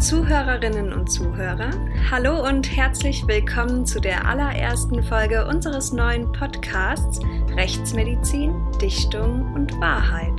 Zuhörerinnen 0.00 0.94
und 0.94 1.12
Zuhörer, 1.12 1.72
hallo 2.10 2.48
und 2.48 2.74
herzlich 2.74 3.26
willkommen 3.26 3.84
zu 3.84 4.00
der 4.00 4.26
allerersten 4.26 5.02
Folge 5.02 5.46
unseres 5.46 5.92
neuen 5.92 6.32
Podcasts 6.32 7.20
Rechtsmedizin, 7.54 8.54
Dichtung 8.80 9.52
und 9.54 9.78
Wahrheit. 9.78 10.32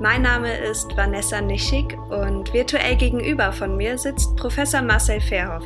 Mein 0.00 0.22
Name 0.22 0.56
ist 0.58 0.96
Vanessa 0.96 1.40
Nischig 1.40 1.98
und 2.08 2.54
virtuell 2.54 2.94
gegenüber 2.94 3.52
von 3.52 3.76
mir 3.76 3.98
sitzt 3.98 4.36
Professor 4.36 4.80
Marcel 4.80 5.20
Verhoff. 5.20 5.64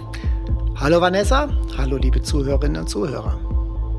Hallo 0.76 0.98
Vanessa, 0.98 1.50
hallo 1.76 1.98
liebe 1.98 2.22
Zuhörerinnen 2.22 2.80
und 2.80 2.88
Zuhörer. 2.88 3.38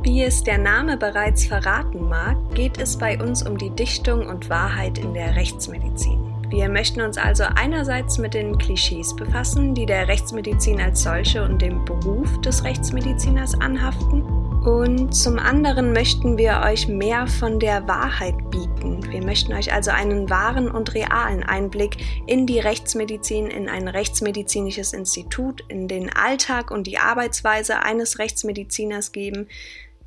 Wie 0.01 0.23
es 0.23 0.41
der 0.41 0.57
Name 0.57 0.97
bereits 0.97 1.45
verraten 1.45 2.09
mag, 2.09 2.35
geht 2.55 2.79
es 2.79 2.97
bei 2.97 3.21
uns 3.21 3.47
um 3.47 3.59
die 3.59 3.69
Dichtung 3.69 4.25
und 4.25 4.49
Wahrheit 4.49 4.97
in 4.97 5.13
der 5.13 5.35
Rechtsmedizin. 5.35 6.28
Wir 6.49 6.67
möchten 6.67 7.01
uns 7.01 7.19
also 7.19 7.43
einerseits 7.43 8.17
mit 8.17 8.33
den 8.33 8.57
Klischees 8.57 9.15
befassen, 9.15 9.75
die 9.75 9.85
der 9.85 10.07
Rechtsmedizin 10.07 10.81
als 10.81 11.03
solche 11.03 11.43
und 11.43 11.61
dem 11.61 11.85
Beruf 11.85 12.41
des 12.41 12.63
Rechtsmediziners 12.63 13.53
anhaften. 13.61 14.23
Und 14.63 15.13
zum 15.13 15.37
anderen 15.37 15.93
möchten 15.93 16.39
wir 16.39 16.63
euch 16.65 16.87
mehr 16.87 17.27
von 17.27 17.59
der 17.59 17.87
Wahrheit 17.87 18.35
bieten. 18.49 18.99
Wir 19.11 19.23
möchten 19.23 19.53
euch 19.53 19.71
also 19.71 19.91
einen 19.91 20.31
wahren 20.31 20.71
und 20.71 20.95
realen 20.95 21.43
Einblick 21.43 21.97
in 22.25 22.47
die 22.47 22.59
Rechtsmedizin, 22.59 23.47
in 23.47 23.69
ein 23.69 23.87
rechtsmedizinisches 23.87 24.93
Institut, 24.93 25.63
in 25.67 25.87
den 25.87 26.11
Alltag 26.11 26.71
und 26.71 26.87
die 26.87 26.97
Arbeitsweise 26.97 27.83
eines 27.83 28.17
Rechtsmediziners 28.17 29.11
geben. 29.11 29.47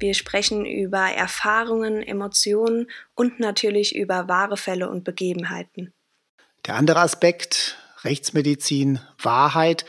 Wir 0.01 0.15
sprechen 0.15 0.66
über 0.66 0.98
Erfahrungen, 0.98 2.02
Emotionen 2.02 2.90
und 3.15 3.38
natürlich 3.38 3.95
über 3.95 4.29
wahre 4.29 4.57
Fälle 4.57 4.90
und 4.90 5.04
Begebenheiten. 5.04 5.93
Der 6.66 6.77
andere 6.77 7.01
Aspekt, 7.01 7.77
Rechtsmedizin, 8.05 9.01
Wahrheit, 9.21 9.85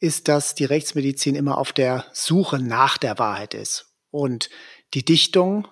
ist, 0.00 0.28
dass 0.28 0.54
die 0.54 0.64
Rechtsmedizin 0.64 1.34
immer 1.34 1.58
auf 1.58 1.72
der 1.72 2.04
Suche 2.12 2.58
nach 2.58 2.98
der 2.98 3.18
Wahrheit 3.18 3.54
ist. 3.54 3.94
Und 4.10 4.50
die 4.92 5.04
Dichtung, 5.04 5.68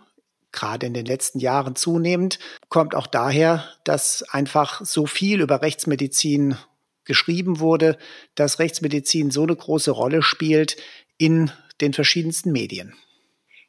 gerade 0.53 0.87
in 0.87 0.95
den 0.95 1.07
letzten 1.07 1.39
Jahren 1.39 1.77
zunehmend, 1.77 2.39
kommt 2.69 2.95
auch 2.95 3.07
daher, 3.07 3.69
dass 3.85 4.23
einfach 4.23 4.85
so 4.85 5.07
viel 5.07 5.41
über 5.41 5.61
Rechtsmedizin 5.61 6.57
geschrieben 7.05 7.61
wurde, 7.61 7.99
dass 8.35 8.59
Rechtsmedizin 8.59 9.31
so 9.31 9.43
eine 9.43 9.57
große 9.57 9.91
Rolle 9.91 10.23
spielt 10.23 10.77
in 11.17 11.51
den 11.81 11.93
verschiedensten 11.93 12.53
Medien. 12.53 12.95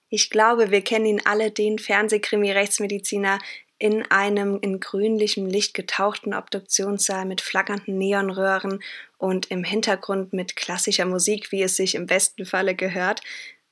Ich 0.09 0.29
glaube, 0.29 0.71
wir 0.71 0.81
kennen 0.81 1.05
ihn 1.05 1.21
alle, 1.23 1.51
den 1.51 1.77
Fernsehkrimi-Rechtsmediziner, 1.77 3.39
in 3.79 4.03
einem 4.11 4.59
in 4.61 4.79
grünlichem 4.79 5.45
Licht 5.45 5.73
getauchten 5.73 6.33
Obduktionssaal 6.33 7.25
mit 7.25 7.41
flackernden 7.41 7.97
Neonröhren 7.97 8.83
und 9.17 9.49
im 9.49 9.63
Hintergrund 9.63 10.33
mit 10.33 10.57
klassischer 10.57 11.05
Musik, 11.05 11.51
wie 11.51 11.63
es 11.63 11.77
sich 11.77 11.95
im 11.95 12.05
besten 12.05 12.45
Falle 12.45 12.75
gehört, 12.75 13.21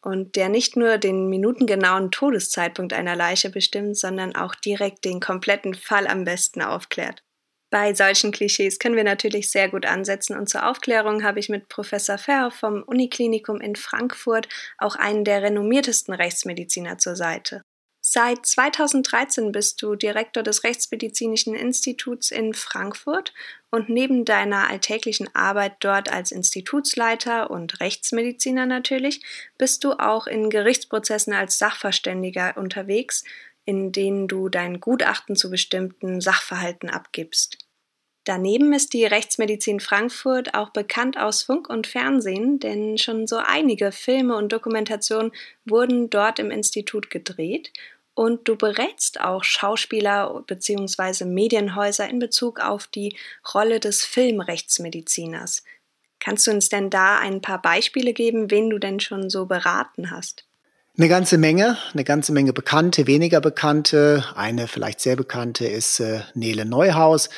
und 0.02 0.38
der 0.38 0.48
nicht 0.48 0.78
nur 0.78 0.98
den 0.98 1.28
minutengenauen 1.28 2.12
Todeszeitpunkt 2.12 2.94
einer 2.94 3.16
Leiche 3.16 3.50
bestimmt, 3.50 3.98
sondern 3.98 4.36
auch 4.36 4.56
direkt 4.56 5.04
den 5.04 5.20
kompletten 5.20 5.76
Fall 5.76 6.08
am 6.08 6.24
besten 6.24 6.62
aufklärt. 6.62 7.24
Bei 7.70 7.94
solchen 7.94 8.32
Klischees 8.32 8.80
können 8.80 8.96
wir 8.96 9.04
natürlich 9.04 9.52
sehr 9.52 9.68
gut 9.68 9.86
ansetzen 9.86 10.38
und 10.38 10.48
zur 10.48 10.70
Aufklärung 10.70 11.24
habe 11.24 11.40
ich 11.40 11.50
mit 11.50 11.68
Professor 11.68 12.18
Ferr 12.18 12.50
vom 12.50 12.84
Uniklinikum 12.84 13.60
in 13.60 13.76
Frankfurt 13.76 14.48
auch 14.78 14.96
einen 14.96 15.26
der 15.26 15.42
renommiertesten 15.42 16.14
Rechtsmediziner 16.14 16.98
zur 16.98 17.18
Seite. 17.18 17.64
Seit 18.10 18.46
2013 18.46 19.52
bist 19.52 19.82
du 19.82 19.96
Direktor 19.96 20.42
des 20.42 20.64
Rechtsmedizinischen 20.64 21.54
Instituts 21.54 22.32
in 22.32 22.54
Frankfurt 22.54 23.34
und 23.70 23.90
neben 23.90 24.24
deiner 24.24 24.70
alltäglichen 24.70 25.28
Arbeit 25.36 25.74
dort 25.82 26.10
als 26.10 26.32
Institutsleiter 26.32 27.52
und 27.52 27.82
Rechtsmediziner 27.82 28.66
natürlich, 28.66 29.22
bist 29.58 29.84
du 29.84 29.92
auch 29.92 30.26
in 30.26 30.50
Gerichtsprozessen 30.50 31.34
als 31.34 31.58
Sachverständiger 31.58 32.56
unterwegs, 32.56 33.26
in 33.66 33.92
denen 33.92 34.30
du 34.30 34.48
dein 34.48 34.80
Gutachten 34.80 35.36
zu 35.36 35.50
bestimmten 35.50 36.22
Sachverhalten 36.22 36.90
abgibst. 36.90 37.58
Daneben 38.24 38.72
ist 38.72 38.94
die 38.94 39.06
Rechtsmedizin 39.06 39.82
Frankfurt 39.82 40.54
auch 40.54 40.70
bekannt 40.70 41.18
aus 41.18 41.44
Funk 41.44 41.70
und 41.70 41.88
Fernsehen, 41.88 42.60
denn 42.60 42.98
schon 42.98 43.28
so 43.28 43.36
einige 43.38 43.92
Filme 43.92 44.38
und 44.38 44.54
Dokumentationen 44.54 45.34
wurden 45.66 46.10
dort 46.10 46.40
im 46.40 46.52
Institut 46.52 47.10
gedreht 47.10 47.74
und 48.18 48.48
du 48.48 48.56
berätst 48.56 49.22
auch 49.22 49.44
Schauspieler 49.44 50.44
bzw. 50.48 51.24
Medienhäuser 51.26 52.10
in 52.10 52.18
Bezug 52.18 52.60
auf 52.60 52.88
die 52.88 53.16
Rolle 53.54 53.80
des 53.80 54.04
Filmrechtsmediziners. 54.04 55.64
Kannst 56.20 56.48
du 56.48 56.52
uns 56.52 56.70
denn 56.70 56.90
da 56.90 57.20
ein 57.20 57.42
paar 57.42 57.62
Beispiele 57.62 58.14
geben, 58.14 58.50
wen 58.50 58.72
du 58.72 58.80
denn 58.80 59.00
schon 59.00 59.30
so 59.30 59.46
beraten 59.46 60.10
hast? 60.10 60.46
Eine 60.98 61.10
ganze 61.10 61.38
Menge, 61.38 61.78
eine 61.94 62.04
ganze 62.04 62.32
Menge 62.32 62.54
bekannte, 62.54 63.06
weniger 63.06 63.40
bekannte. 63.40 64.26
Eine 64.36 64.68
vielleicht 64.68 65.00
sehr 65.00 65.16
bekannte 65.16 65.68
ist 65.68 66.00
äh, 66.00 66.22
Nele 66.34 66.66
Neuhaus, 66.66 67.30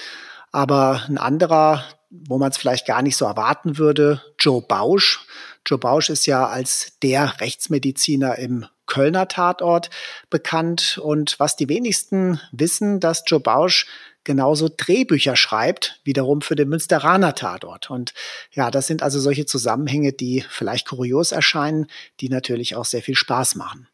aber 0.54 1.04
ein 1.10 1.18
anderer, 1.18 1.84
wo 2.10 2.38
man 2.38 2.52
es 2.52 2.58
vielleicht 2.58 2.88
gar 2.88 3.02
nicht 3.02 3.18
so 3.18 3.26
erwarten 3.26 3.78
würde, 3.78 4.24
Joe 4.40 4.62
Bausch. 4.62 5.26
Joe 5.66 5.78
Bausch 5.78 6.10
ist 6.10 6.26
ja 6.26 6.48
als 6.48 6.94
der 7.04 7.42
Rechtsmediziner 7.42 8.38
im 8.38 8.66
Kölner 8.90 9.30
Tatort 9.30 9.90
bekannt. 10.30 11.00
Und 11.02 11.40
was 11.40 11.56
die 11.56 11.70
wenigsten 11.70 12.42
wissen, 12.52 13.00
dass 13.00 13.24
Joe 13.26 13.40
Bausch 13.40 13.88
genauso 14.26 14.70
Drehbücher 14.70 15.36
schreibt, 15.36 16.02
wiederum 16.04 16.42
für 16.42 16.56
den 16.56 16.70
Münsteraner 16.70 17.34
Tatort. 17.36 17.90
Und 17.90 18.14
ja, 18.52 18.70
das 18.70 18.88
sind 18.88 19.02
also 19.02 19.20
solche 19.20 19.46
Zusammenhänge, 19.46 20.12
die 20.12 20.44
vielleicht 20.50 20.88
kurios 20.88 21.32
erscheinen, 21.32 21.88
die 22.20 22.30
natürlich 22.30 22.76
auch 22.76 22.86
sehr 22.86 23.02
viel 23.02 23.16
Spaß 23.16 23.56
machen. 23.56 23.88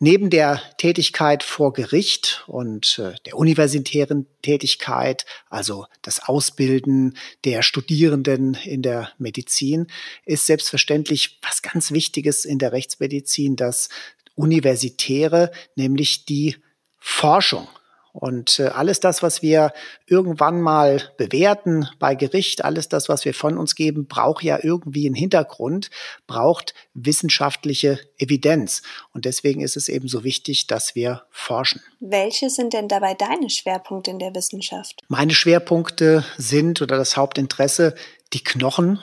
Neben 0.00 0.28
der 0.28 0.60
Tätigkeit 0.76 1.44
vor 1.44 1.72
Gericht 1.72 2.44
und 2.48 2.98
äh, 2.98 3.14
der 3.26 3.36
universitären 3.36 4.26
Tätigkeit, 4.42 5.24
also 5.48 5.86
das 6.02 6.20
Ausbilden 6.20 7.16
der 7.44 7.62
Studierenden 7.62 8.54
in 8.64 8.82
der 8.82 9.12
Medizin, 9.18 9.86
ist 10.24 10.46
selbstverständlich 10.46 11.38
was 11.42 11.62
ganz 11.62 11.92
Wichtiges 11.92 12.44
in 12.44 12.58
der 12.58 12.72
Rechtsmedizin, 12.72 13.54
das 13.54 13.88
Universitäre, 14.34 15.52
nämlich 15.76 16.24
die 16.24 16.56
Forschung. 16.98 17.68
Und 18.14 18.60
äh, 18.60 18.68
alles 18.68 19.00
das, 19.00 19.24
was 19.24 19.42
wir 19.42 19.72
irgendwann 20.06 20.60
mal 20.60 21.02
bewerten 21.16 21.88
bei 21.98 22.14
Gericht, 22.14 22.64
alles 22.64 22.88
das, 22.88 23.08
was 23.08 23.24
wir 23.24 23.34
von 23.34 23.58
uns 23.58 23.74
geben, 23.74 24.06
braucht 24.06 24.44
ja 24.44 24.60
irgendwie 24.62 25.06
einen 25.06 25.16
Hintergrund, 25.16 25.90
braucht 26.28 26.74
wissenschaftliche 26.94 27.98
Evidenz. 28.16 28.82
Und 29.12 29.24
deswegen 29.24 29.60
ist 29.60 29.76
es 29.76 29.88
eben 29.88 30.06
so 30.06 30.22
wichtig, 30.22 30.68
dass 30.68 30.94
wir 30.94 31.24
forschen. 31.28 31.82
Welche 31.98 32.50
sind 32.50 32.72
denn 32.72 32.86
dabei 32.86 33.14
deine 33.14 33.50
Schwerpunkte 33.50 34.12
in 34.12 34.20
der 34.20 34.32
Wissenschaft? 34.32 35.02
Meine 35.08 35.34
Schwerpunkte 35.34 36.24
sind 36.38 36.82
oder 36.82 36.96
das 36.96 37.16
Hauptinteresse 37.16 37.96
die 38.32 38.44
Knochen, 38.44 39.00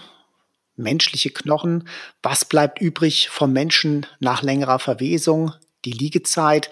menschliche 0.78 1.32
Knochen. 1.32 1.90
Was 2.24 2.46
bleibt 2.46 2.80
übrig 2.80 3.28
vom 3.28 3.52
Menschen 3.52 4.06
nach 4.22 4.42
längerer 4.42 4.80
Verwesung? 4.80 5.52
Die 5.84 5.92
Liegezeit 5.92 6.70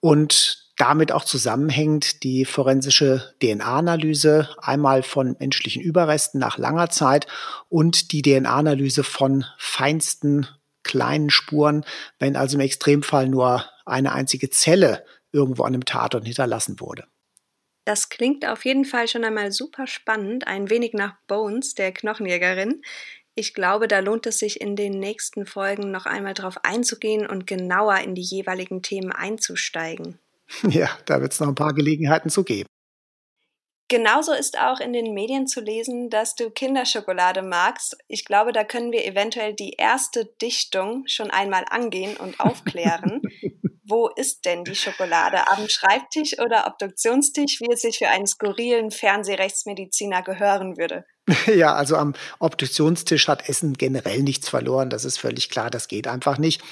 und 0.00 0.63
damit 0.76 1.12
auch 1.12 1.24
zusammenhängt 1.24 2.22
die 2.24 2.44
forensische 2.44 3.34
DNA-Analyse 3.42 4.48
einmal 4.58 5.02
von 5.02 5.36
menschlichen 5.38 5.82
Überresten 5.82 6.40
nach 6.40 6.58
langer 6.58 6.90
Zeit 6.90 7.26
und 7.68 8.12
die 8.12 8.22
DNA-Analyse 8.22 9.04
von 9.04 9.44
feinsten 9.58 10.48
kleinen 10.82 11.30
Spuren, 11.30 11.84
wenn 12.18 12.36
also 12.36 12.56
im 12.56 12.60
Extremfall 12.60 13.28
nur 13.28 13.64
eine 13.86 14.12
einzige 14.12 14.50
Zelle 14.50 15.04
irgendwo 15.32 15.62
an 15.62 15.74
einem 15.74 15.84
Tatort 15.84 16.24
hinterlassen 16.24 16.80
wurde. 16.80 17.06
Das 17.84 18.08
klingt 18.08 18.46
auf 18.46 18.64
jeden 18.64 18.84
Fall 18.84 19.08
schon 19.08 19.24
einmal 19.24 19.52
super 19.52 19.86
spannend, 19.86 20.46
ein 20.46 20.70
wenig 20.70 20.94
nach 20.94 21.16
Bones, 21.26 21.74
der 21.74 21.92
Knochenjägerin. 21.92 22.82
Ich 23.34 23.52
glaube, 23.52 23.88
da 23.88 23.98
lohnt 23.98 24.26
es 24.26 24.38
sich 24.38 24.60
in 24.60 24.76
den 24.76 24.98
nächsten 24.98 25.44
Folgen 25.44 25.90
noch 25.90 26.06
einmal 26.06 26.34
darauf 26.34 26.64
einzugehen 26.64 27.26
und 27.26 27.46
genauer 27.46 27.98
in 27.98 28.14
die 28.14 28.22
jeweiligen 28.22 28.80
Themen 28.80 29.12
einzusteigen. 29.12 30.18
Ja, 30.68 30.88
da 31.06 31.20
wird 31.20 31.32
es 31.32 31.40
noch 31.40 31.48
ein 31.48 31.54
paar 31.54 31.74
Gelegenheiten 31.74 32.30
zu 32.30 32.44
geben. 32.44 32.68
Genauso 33.88 34.32
ist 34.32 34.58
auch 34.58 34.80
in 34.80 34.94
den 34.94 35.12
Medien 35.12 35.46
zu 35.46 35.60
lesen, 35.60 36.08
dass 36.08 36.34
du 36.34 36.50
Kinderschokolade 36.50 37.42
magst. 37.42 37.96
Ich 38.08 38.24
glaube, 38.24 38.52
da 38.52 38.64
können 38.64 38.92
wir 38.92 39.04
eventuell 39.04 39.52
die 39.54 39.72
erste 39.72 40.24
Dichtung 40.40 41.04
schon 41.06 41.30
einmal 41.30 41.64
angehen 41.68 42.16
und 42.16 42.40
aufklären. 42.40 43.20
Wo 43.86 44.08
ist 44.08 44.46
denn 44.46 44.64
die 44.64 44.74
Schokolade? 44.74 45.46
Am 45.48 45.68
Schreibtisch 45.68 46.38
oder 46.38 46.66
Obduktionstisch, 46.66 47.60
wie 47.60 47.70
es 47.70 47.82
sich 47.82 47.98
für 47.98 48.08
einen 48.08 48.26
skurrilen 48.26 48.90
Fernsehrechtsmediziner 48.90 50.22
gehören 50.22 50.78
würde? 50.78 51.04
Ja, 51.54 51.74
also 51.74 51.96
am 51.96 52.14
Obduktionstisch 52.38 53.28
hat 53.28 53.48
Essen 53.48 53.74
generell 53.74 54.22
nichts 54.22 54.48
verloren. 54.48 54.90
Das 54.90 55.04
ist 55.04 55.18
völlig 55.18 55.50
klar. 55.50 55.70
Das 55.70 55.88
geht 55.88 56.06
einfach 56.06 56.38
nicht. 56.38 56.62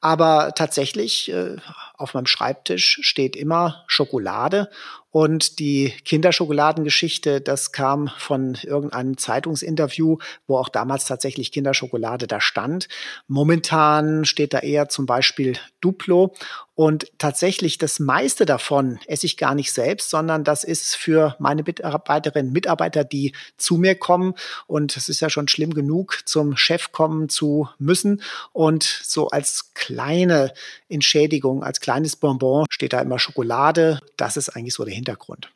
Aber 0.00 0.52
tatsächlich, 0.54 1.30
äh, 1.30 1.56
auf 1.94 2.14
meinem 2.14 2.26
Schreibtisch 2.26 2.98
steht 3.02 3.36
immer 3.36 3.84
Schokolade 3.86 4.70
Und 5.14 5.60
die 5.60 5.92
Kinderschokoladengeschichte, 6.04 7.40
das 7.40 7.70
kam 7.70 8.10
von 8.18 8.58
irgendeinem 8.64 9.16
Zeitungsinterview, 9.16 10.18
wo 10.48 10.58
auch 10.58 10.68
damals 10.68 11.04
tatsächlich 11.04 11.52
Kinderschokolade 11.52 12.26
da 12.26 12.40
stand. 12.40 12.88
Momentan 13.28 14.24
steht 14.24 14.52
da 14.52 14.58
eher 14.58 14.88
zum 14.88 15.06
Beispiel 15.06 15.56
Duplo. 15.80 16.34
Und 16.76 17.06
tatsächlich 17.18 17.78
das 17.78 18.00
meiste 18.00 18.46
davon 18.46 18.98
esse 19.06 19.26
ich 19.26 19.36
gar 19.36 19.54
nicht 19.54 19.72
selbst, 19.72 20.10
sondern 20.10 20.42
das 20.42 20.64
ist 20.64 20.96
für 20.96 21.36
meine 21.38 21.62
Mitarbeiterinnen 21.62 22.48
und 22.48 22.52
Mitarbeiter, 22.52 23.04
die 23.04 23.32
zu 23.56 23.76
mir 23.76 23.94
kommen. 23.94 24.34
Und 24.66 24.96
es 24.96 25.08
ist 25.08 25.20
ja 25.20 25.30
schon 25.30 25.46
schlimm 25.46 25.72
genug, 25.72 26.22
zum 26.24 26.56
Chef 26.56 26.90
kommen 26.90 27.28
zu 27.28 27.68
müssen. 27.78 28.22
Und 28.52 28.82
so 28.82 29.28
als 29.28 29.72
kleine 29.74 30.52
Entschädigung, 30.88 31.62
als 31.62 31.78
kleines 31.78 32.16
Bonbon 32.16 32.66
steht 32.70 32.92
da 32.92 33.00
immer 33.00 33.20
Schokolade. 33.20 34.00
Das 34.16 34.36
ist 34.36 34.48
eigentlich 34.48 34.74
so 34.74 34.84
der 34.84 34.94
Hintergrund. 35.04 35.52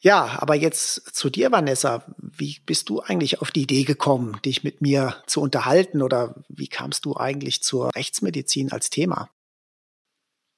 Ja, 0.00 0.38
aber 0.40 0.54
jetzt 0.54 1.16
zu 1.16 1.30
dir, 1.30 1.50
Vanessa. 1.50 2.04
Wie 2.18 2.58
bist 2.66 2.90
du 2.90 3.00
eigentlich 3.00 3.40
auf 3.40 3.50
die 3.50 3.62
Idee 3.62 3.84
gekommen, 3.84 4.38
dich 4.44 4.62
mit 4.62 4.82
mir 4.82 5.22
zu 5.26 5.40
unterhalten 5.40 6.02
oder 6.02 6.44
wie 6.48 6.68
kamst 6.68 7.06
du 7.06 7.16
eigentlich 7.16 7.62
zur 7.62 7.94
Rechtsmedizin 7.94 8.72
als 8.72 8.90
Thema? 8.90 9.30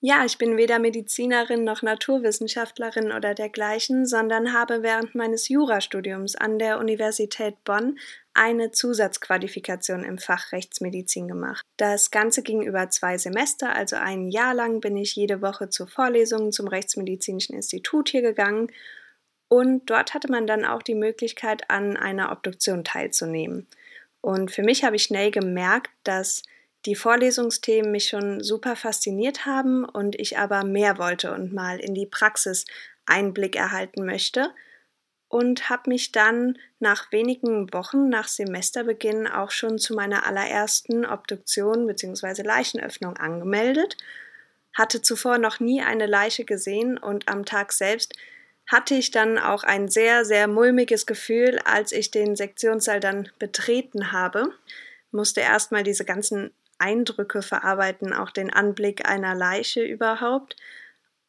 Ja, 0.00 0.24
ich 0.24 0.38
bin 0.38 0.56
weder 0.56 0.78
Medizinerin 0.78 1.64
noch 1.64 1.82
Naturwissenschaftlerin 1.82 3.10
oder 3.10 3.34
dergleichen, 3.34 4.06
sondern 4.06 4.52
habe 4.52 4.84
während 4.84 5.16
meines 5.16 5.48
Jurastudiums 5.48 6.36
an 6.36 6.60
der 6.60 6.78
Universität 6.78 7.64
Bonn 7.64 7.98
eine 8.32 8.70
Zusatzqualifikation 8.70 10.04
im 10.04 10.18
Fach 10.18 10.52
Rechtsmedizin 10.52 11.26
gemacht. 11.26 11.64
Das 11.78 12.12
Ganze 12.12 12.44
ging 12.44 12.62
über 12.62 12.90
zwei 12.90 13.18
Semester, 13.18 13.74
also 13.74 13.96
ein 13.96 14.28
Jahr 14.28 14.54
lang 14.54 14.80
bin 14.80 14.96
ich 14.96 15.16
jede 15.16 15.42
Woche 15.42 15.68
zu 15.68 15.86
Vorlesungen 15.86 16.52
zum 16.52 16.68
Rechtsmedizinischen 16.68 17.56
Institut 17.56 18.10
hier 18.10 18.22
gegangen 18.22 18.70
und 19.48 19.90
dort 19.90 20.14
hatte 20.14 20.30
man 20.30 20.46
dann 20.46 20.64
auch 20.64 20.82
die 20.82 20.94
Möglichkeit, 20.94 21.68
an 21.70 21.96
einer 21.96 22.30
Obduktion 22.30 22.84
teilzunehmen. 22.84 23.66
Und 24.20 24.52
für 24.52 24.62
mich 24.62 24.84
habe 24.84 24.94
ich 24.96 25.04
schnell 25.04 25.32
gemerkt, 25.32 25.90
dass 26.04 26.42
die 26.86 26.94
Vorlesungsthemen 26.94 27.90
mich 27.90 28.08
schon 28.08 28.42
super 28.42 28.76
fasziniert 28.76 29.46
haben 29.46 29.84
und 29.84 30.18
ich 30.18 30.38
aber 30.38 30.64
mehr 30.64 30.98
wollte 30.98 31.32
und 31.32 31.52
mal 31.52 31.78
in 31.80 31.94
die 31.94 32.06
Praxis 32.06 32.64
Einblick 33.06 33.56
erhalten 33.56 34.04
möchte 34.04 34.50
und 35.28 35.68
habe 35.68 35.90
mich 35.90 36.12
dann 36.12 36.58
nach 36.78 37.12
wenigen 37.12 37.72
Wochen 37.72 38.08
nach 38.08 38.28
Semesterbeginn 38.28 39.26
auch 39.26 39.50
schon 39.50 39.78
zu 39.78 39.94
meiner 39.94 40.26
allerersten 40.26 41.04
Obduktion 41.04 41.86
bzw. 41.86 42.42
Leichenöffnung 42.42 43.16
angemeldet, 43.16 43.96
hatte 44.74 45.02
zuvor 45.02 45.38
noch 45.38 45.60
nie 45.60 45.82
eine 45.82 46.06
Leiche 46.06 46.44
gesehen 46.44 46.96
und 46.96 47.28
am 47.28 47.44
Tag 47.44 47.72
selbst 47.72 48.14
hatte 48.66 48.94
ich 48.94 49.10
dann 49.10 49.38
auch 49.38 49.64
ein 49.64 49.88
sehr, 49.88 50.24
sehr 50.24 50.46
mulmiges 50.46 51.06
Gefühl, 51.06 51.58
als 51.64 51.90
ich 51.92 52.10
den 52.10 52.36
Sektionssaal 52.36 53.00
dann 53.00 53.30
betreten 53.38 54.12
habe. 54.12 54.52
Musste 55.10 55.40
erstmal 55.40 55.82
diese 55.84 56.04
ganzen 56.04 56.52
Eindrücke 56.78 57.42
verarbeiten, 57.42 58.12
auch 58.12 58.30
den 58.30 58.52
Anblick 58.52 59.08
einer 59.08 59.34
Leiche 59.34 59.82
überhaupt. 59.82 60.56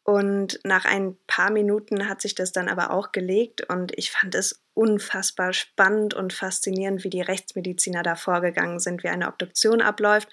Und 0.03 0.59
nach 0.63 0.85
ein 0.85 1.17
paar 1.27 1.51
Minuten 1.51 2.09
hat 2.09 2.21
sich 2.21 2.33
das 2.33 2.51
dann 2.51 2.67
aber 2.67 2.91
auch 2.91 3.11
gelegt 3.11 3.69
und 3.69 3.91
ich 3.95 4.11
fand 4.11 4.33
es 4.33 4.63
unfassbar 4.73 5.53
spannend 5.53 6.15
und 6.15 6.33
faszinierend, 6.33 7.03
wie 7.03 7.11
die 7.11 7.21
Rechtsmediziner 7.21 8.01
da 8.01 8.15
vorgegangen 8.15 8.79
sind, 8.79 9.03
wie 9.03 9.09
eine 9.09 9.27
Obduktion 9.27 9.81
abläuft, 9.81 10.29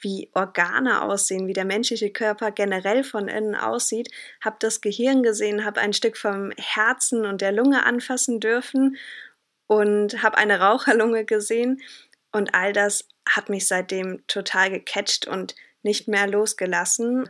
wie 0.00 0.30
Organe 0.34 1.02
aussehen, 1.02 1.46
wie 1.46 1.54
der 1.54 1.64
menschliche 1.64 2.10
Körper 2.10 2.50
generell 2.50 3.04
von 3.04 3.28
innen 3.28 3.54
aussieht, 3.54 4.10
habe 4.44 4.56
das 4.58 4.80
Gehirn 4.80 5.22
gesehen, 5.22 5.64
habe 5.64 5.80
ein 5.80 5.92
Stück 5.92 6.18
vom 6.18 6.50
Herzen 6.58 7.24
und 7.24 7.40
der 7.40 7.52
Lunge 7.52 7.84
anfassen 7.84 8.40
dürfen 8.40 8.96
und 9.66 10.22
habe 10.22 10.36
eine 10.36 10.60
Raucherlunge 10.60 11.24
gesehen 11.24 11.80
und 12.32 12.54
all 12.54 12.72
das 12.72 13.08
hat 13.28 13.48
mich 13.48 13.66
seitdem 13.66 14.26
total 14.26 14.70
gecatcht 14.70 15.26
und 15.26 15.54
nicht 15.82 16.08
mehr 16.08 16.26
losgelassen. 16.26 17.28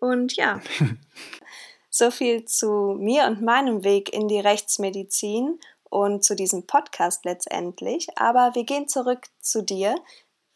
Und 0.00 0.34
ja, 0.36 0.60
so 1.90 2.10
viel 2.10 2.44
zu 2.44 2.96
mir 2.98 3.26
und 3.26 3.42
meinem 3.42 3.84
Weg 3.84 4.12
in 4.12 4.28
die 4.28 4.40
Rechtsmedizin 4.40 5.60
und 5.84 6.24
zu 6.24 6.34
diesem 6.34 6.66
Podcast 6.66 7.24
letztendlich. 7.24 8.08
Aber 8.16 8.54
wir 8.54 8.64
gehen 8.64 8.88
zurück 8.88 9.26
zu 9.40 9.62
dir. 9.62 9.94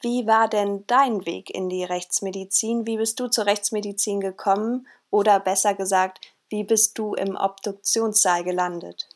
Wie 0.00 0.26
war 0.26 0.48
denn 0.48 0.84
dein 0.86 1.24
Weg 1.26 1.50
in 1.50 1.68
die 1.68 1.84
Rechtsmedizin? 1.84 2.86
Wie 2.86 2.96
bist 2.96 3.20
du 3.20 3.28
zur 3.28 3.46
Rechtsmedizin 3.46 4.20
gekommen? 4.20 4.86
Oder 5.10 5.40
besser 5.40 5.74
gesagt, 5.74 6.20
wie 6.48 6.64
bist 6.64 6.98
du 6.98 7.14
im 7.14 7.36
Obduktionssaal 7.36 8.44
gelandet? 8.44 9.08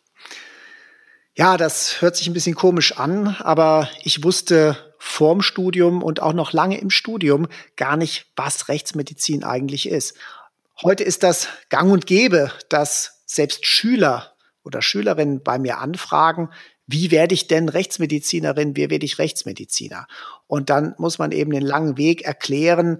Ja, 1.36 1.56
das 1.56 2.02
hört 2.02 2.16
sich 2.16 2.26
ein 2.26 2.32
bisschen 2.32 2.56
komisch 2.56 2.98
an, 2.98 3.36
aber 3.38 3.88
ich 4.02 4.24
wusste 4.24 4.76
vorm 4.98 5.42
Studium 5.42 6.02
und 6.02 6.20
auch 6.20 6.32
noch 6.32 6.52
lange 6.52 6.78
im 6.78 6.90
Studium 6.90 7.46
gar 7.76 7.96
nicht, 7.96 8.26
was 8.36 8.68
Rechtsmedizin 8.68 9.44
eigentlich 9.44 9.88
ist. 9.88 10.16
Heute 10.82 11.04
ist 11.04 11.22
das 11.22 11.48
gang 11.68 11.92
und 11.92 12.06
gäbe, 12.06 12.52
dass 12.68 13.22
selbst 13.26 13.64
Schüler 13.64 14.34
oder 14.64 14.82
Schülerinnen 14.82 15.42
bei 15.42 15.58
mir 15.58 15.78
anfragen, 15.78 16.50
wie 16.86 17.12
werde 17.12 17.34
ich 17.34 17.46
denn 17.46 17.68
Rechtsmedizinerin, 17.68 18.74
wie 18.74 18.90
werde 18.90 19.06
ich 19.06 19.18
Rechtsmediziner? 19.18 20.08
Und 20.48 20.70
dann 20.70 20.94
muss 20.98 21.18
man 21.18 21.30
eben 21.30 21.52
den 21.52 21.62
langen 21.62 21.96
Weg 21.96 22.22
erklären, 22.22 22.98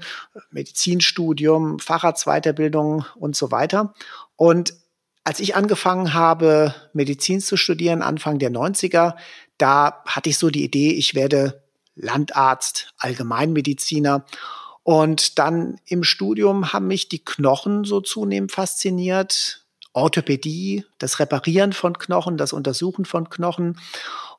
Medizinstudium, 0.51 1.81
Facharztweiterbildung 1.81 3.05
und 3.17 3.35
so 3.35 3.51
weiter. 3.51 3.93
Und 4.37 4.75
als 5.25 5.41
ich 5.41 5.55
angefangen 5.55 6.15
habe, 6.15 6.75
Medizin 6.93 7.41
zu 7.41 7.57
studieren, 7.57 8.03
Anfang 8.03 8.39
der 8.39 8.51
90er, 8.51 9.17
da 9.59 10.03
hatte 10.07 10.31
ich 10.31 10.39
so 10.39 10.51
die 10.51 10.65
Idee, 10.65 10.93
ich 10.93 11.15
werde 11.15 11.63
Landarzt, 11.95 12.95
Allgemeinmediziner. 12.99 14.25
Und 14.83 15.39
dann 15.39 15.79
im 15.85 16.03
Studium 16.03 16.73
haben 16.73 16.87
mich 16.87 17.09
die 17.09 17.25
Knochen 17.25 17.85
so 17.85 18.01
zunehmend 18.01 18.53
fasziniert. 18.53 19.67
Orthopädie, 19.93 20.85
das 20.99 21.19
Reparieren 21.19 21.73
von 21.73 21.99
Knochen, 21.99 22.37
das 22.37 22.53
Untersuchen 22.53 23.05
von 23.05 23.29
Knochen. 23.29 23.79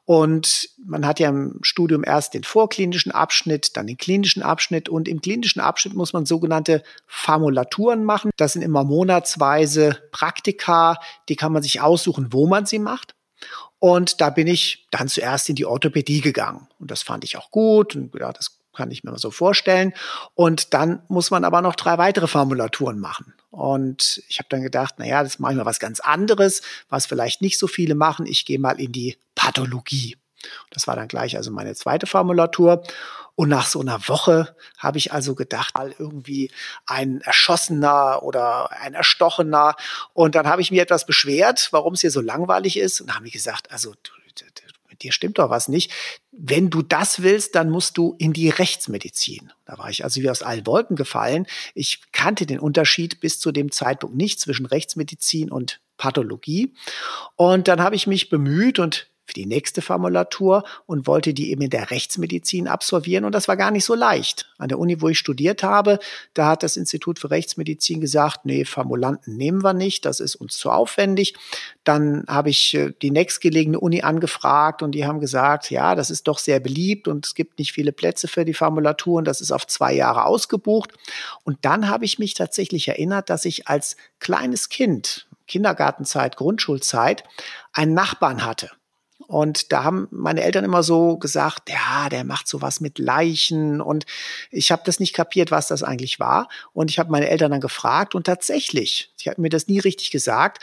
Und 0.05 0.69
man 0.83 1.05
hat 1.05 1.19
ja 1.19 1.29
im 1.29 1.59
Studium 1.61 2.03
erst 2.03 2.33
den 2.33 2.43
vorklinischen 2.43 3.11
Abschnitt, 3.11 3.77
dann 3.77 3.87
den 3.87 3.97
klinischen 3.97 4.41
Abschnitt 4.41 4.89
und 4.89 5.07
im 5.07 5.21
klinischen 5.21 5.61
Abschnitt 5.61 5.93
muss 5.93 6.11
man 6.13 6.25
sogenannte 6.25 6.83
Formulaturen 7.05 8.03
machen. 8.03 8.31
Das 8.35 8.53
sind 8.53 8.61
immer 8.61 8.83
monatsweise 8.83 9.99
Praktika, 10.11 10.97
die 11.29 11.35
kann 11.35 11.53
man 11.53 11.63
sich 11.63 11.81
aussuchen, 11.81 12.27
wo 12.31 12.47
man 12.47 12.65
sie 12.65 12.79
macht. 12.79 13.15
Und 13.79 14.21
da 14.21 14.29
bin 14.29 14.47
ich 14.47 14.87
dann 14.91 15.07
zuerst 15.07 15.49
in 15.49 15.55
die 15.55 15.65
Orthopädie 15.65 16.21
gegangen. 16.21 16.67
Und 16.79 16.91
das 16.91 17.01
fand 17.01 17.23
ich 17.23 17.37
auch 17.37 17.49
gut. 17.49 17.95
Und 17.95 18.13
ja, 18.13 18.31
das 18.31 18.59
kann 18.73 18.91
ich 18.91 19.03
mir 19.03 19.17
so 19.17 19.31
vorstellen. 19.31 19.93
Und 20.35 20.73
dann 20.73 21.01
muss 21.07 21.31
man 21.31 21.43
aber 21.43 21.61
noch 21.61 21.75
drei 21.75 21.97
weitere 21.97 22.27
Formulaturen 22.27 22.99
machen. 22.99 23.33
Und 23.51 24.23
ich 24.29 24.39
habe 24.39 24.47
dann 24.49 24.63
gedacht, 24.63 24.95
na 24.97 25.05
ja, 25.05 25.23
das 25.23 25.37
mache 25.37 25.51
ich 25.51 25.57
mal 25.57 25.65
was 25.65 25.79
ganz 25.79 25.99
anderes, 25.99 26.61
was 26.89 27.05
vielleicht 27.05 27.41
nicht 27.41 27.59
so 27.59 27.67
viele 27.67 27.95
machen. 27.95 28.25
Ich 28.25 28.45
gehe 28.45 28.59
mal 28.59 28.79
in 28.79 28.93
die 28.93 29.17
Pathologie. 29.35 30.17
Das 30.71 30.87
war 30.87 30.95
dann 30.95 31.09
gleich 31.09 31.37
also 31.37 31.51
meine 31.51 31.75
zweite 31.75 32.07
Formulatur. 32.07 32.83
Und 33.35 33.49
nach 33.49 33.67
so 33.67 33.81
einer 33.81 34.07
Woche 34.07 34.55
habe 34.77 34.97
ich 34.97 35.13
also 35.13 35.35
gedacht, 35.35 35.73
irgendwie 35.99 36.51
ein 36.85 37.21
Erschossener 37.21 38.23
oder 38.23 38.71
ein 38.71 38.93
Erstochener. 38.93 39.75
Und 40.13 40.35
dann 40.35 40.47
habe 40.47 40.61
ich 40.61 40.71
mir 40.71 40.81
etwas 40.81 41.05
beschwert, 41.05 41.69
warum 41.71 41.93
es 41.93 42.01
hier 42.01 42.11
so 42.11 42.21
langweilig 42.21 42.77
ist. 42.77 43.01
Und 43.01 43.13
habe 43.13 43.27
ich 43.27 43.33
gesagt, 43.33 43.71
also 43.71 43.93
mit 45.01 45.03
dir 45.03 45.11
stimmt 45.11 45.39
doch 45.39 45.49
was 45.49 45.67
nicht. 45.67 45.91
Wenn 46.31 46.69
du 46.69 46.81
das 46.81 47.21
willst, 47.21 47.55
dann 47.55 47.69
musst 47.69 47.97
du 47.97 48.15
in 48.19 48.33
die 48.33 48.49
Rechtsmedizin. 48.49 49.51
Da 49.65 49.77
war 49.77 49.89
ich 49.89 50.03
also 50.03 50.21
wie 50.21 50.29
aus 50.29 50.43
allen 50.43 50.65
Wolken 50.65 50.95
gefallen. 50.95 51.47
Ich 51.73 52.01
kannte 52.11 52.45
den 52.45 52.59
Unterschied 52.59 53.19
bis 53.19 53.39
zu 53.39 53.51
dem 53.51 53.71
Zeitpunkt 53.71 54.15
nicht 54.15 54.39
zwischen 54.39 54.65
Rechtsmedizin 54.65 55.51
und 55.51 55.81
Pathologie. 55.97 56.73
Und 57.35 57.67
dann 57.67 57.81
habe 57.81 57.95
ich 57.95 58.07
mich 58.07 58.29
bemüht 58.29 58.79
und 58.79 59.07
für 59.25 59.33
die 59.33 59.45
nächste 59.45 59.81
Formulatur 59.81 60.63
und 60.85 61.07
wollte 61.07 61.33
die 61.33 61.51
eben 61.51 61.61
in 61.61 61.69
der 61.69 61.91
Rechtsmedizin 61.91 62.67
absolvieren. 62.67 63.23
Und 63.23 63.33
das 63.33 63.47
war 63.47 63.55
gar 63.55 63.71
nicht 63.71 63.85
so 63.85 63.95
leicht. 63.95 64.51
An 64.57 64.67
der 64.67 64.79
Uni, 64.79 65.01
wo 65.01 65.07
ich 65.07 65.19
studiert 65.19 65.63
habe, 65.63 65.99
da 66.33 66.47
hat 66.47 66.63
das 66.63 66.75
Institut 66.75 67.19
für 67.19 67.31
Rechtsmedizin 67.31 68.01
gesagt, 68.01 68.45
nee, 68.45 68.65
Formulanten 68.65 69.37
nehmen 69.37 69.63
wir 69.63 69.73
nicht, 69.73 70.05
das 70.05 70.19
ist 70.19 70.35
uns 70.35 70.57
zu 70.57 70.69
aufwendig. 70.69 71.35
Dann 71.83 72.25
habe 72.27 72.49
ich 72.49 72.73
äh, 72.73 72.93
die 73.01 73.11
nächstgelegene 73.11 73.79
Uni 73.79 74.01
angefragt 74.01 74.83
und 74.83 74.91
die 74.91 75.05
haben 75.05 75.19
gesagt, 75.19 75.71
ja, 75.71 75.95
das 75.95 76.09
ist 76.09 76.27
doch 76.27 76.37
sehr 76.37 76.59
beliebt 76.59 77.07
und 77.07 77.25
es 77.25 77.33
gibt 77.33 77.59
nicht 77.59 77.71
viele 77.71 77.91
Plätze 77.91 78.27
für 78.27 78.43
die 78.43 78.53
Formulaturen, 78.53 79.23
das 79.23 79.39
ist 79.39 79.51
auf 79.51 79.65
zwei 79.67 79.93
Jahre 79.93 80.25
ausgebucht. 80.25 80.91
Und 81.43 81.59
dann 81.61 81.89
habe 81.89 82.05
ich 82.05 82.19
mich 82.19 82.33
tatsächlich 82.33 82.87
erinnert, 82.87 83.29
dass 83.29 83.45
ich 83.45 83.67
als 83.67 83.95
kleines 84.19 84.69
Kind, 84.69 85.27
Kindergartenzeit, 85.47 86.35
Grundschulzeit, 86.35 87.23
einen 87.73 87.93
Nachbarn 87.93 88.45
hatte 88.45 88.71
Und 89.31 89.71
da 89.71 89.85
haben 89.85 90.09
meine 90.11 90.43
Eltern 90.43 90.65
immer 90.65 90.83
so 90.83 91.15
gesagt, 91.15 91.69
ja, 91.69 92.09
der 92.09 92.25
macht 92.25 92.49
sowas 92.49 92.81
mit 92.81 92.99
Leichen. 92.99 93.79
Und 93.79 94.05
ich 94.49 94.73
habe 94.73 94.81
das 94.85 94.99
nicht 94.99 95.13
kapiert, 95.13 95.51
was 95.51 95.69
das 95.69 95.83
eigentlich 95.83 96.19
war. 96.19 96.49
Und 96.73 96.91
ich 96.91 96.99
habe 96.99 97.09
meine 97.11 97.29
Eltern 97.29 97.51
dann 97.51 97.61
gefragt 97.61 98.13
und 98.13 98.25
tatsächlich, 98.25 99.13
sie 99.15 99.29
hatten 99.29 99.41
mir 99.41 99.47
das 99.47 99.69
nie 99.69 99.79
richtig 99.79 100.11
gesagt, 100.11 100.61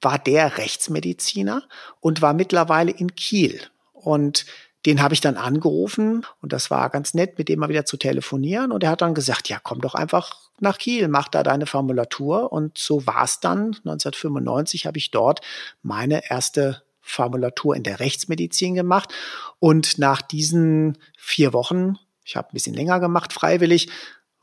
war 0.00 0.18
der 0.18 0.56
Rechtsmediziner 0.56 1.68
und 2.00 2.22
war 2.22 2.32
mittlerweile 2.32 2.90
in 2.90 3.14
Kiel. 3.16 3.60
Und 3.92 4.46
den 4.86 5.02
habe 5.02 5.12
ich 5.12 5.20
dann 5.20 5.36
angerufen 5.36 6.24
und 6.40 6.54
das 6.54 6.70
war 6.70 6.88
ganz 6.88 7.12
nett, 7.12 7.36
mit 7.36 7.50
dem 7.50 7.58
mal 7.58 7.68
wieder 7.68 7.84
zu 7.84 7.98
telefonieren. 7.98 8.72
Und 8.72 8.82
er 8.82 8.92
hat 8.92 9.02
dann 9.02 9.12
gesagt, 9.12 9.50
ja, 9.50 9.60
komm 9.62 9.82
doch 9.82 9.94
einfach 9.94 10.38
nach 10.58 10.78
Kiel, 10.78 11.08
mach 11.08 11.28
da 11.28 11.42
deine 11.42 11.66
Formulatur. 11.66 12.50
Und 12.50 12.78
so 12.78 13.06
war 13.06 13.24
es 13.24 13.40
dann. 13.40 13.76
1995 13.84 14.86
habe 14.86 14.96
ich 14.96 15.10
dort 15.10 15.42
meine 15.82 16.30
erste 16.30 16.80
Formulatur 17.00 17.76
in 17.76 17.82
der 17.82 18.00
Rechtsmedizin 18.00 18.74
gemacht. 18.74 19.12
Und 19.58 19.98
nach 19.98 20.22
diesen 20.22 20.98
vier 21.16 21.52
Wochen, 21.52 21.96
ich 22.24 22.36
habe 22.36 22.48
ein 22.48 22.54
bisschen 22.54 22.74
länger 22.74 23.00
gemacht, 23.00 23.32
freiwillig, 23.32 23.88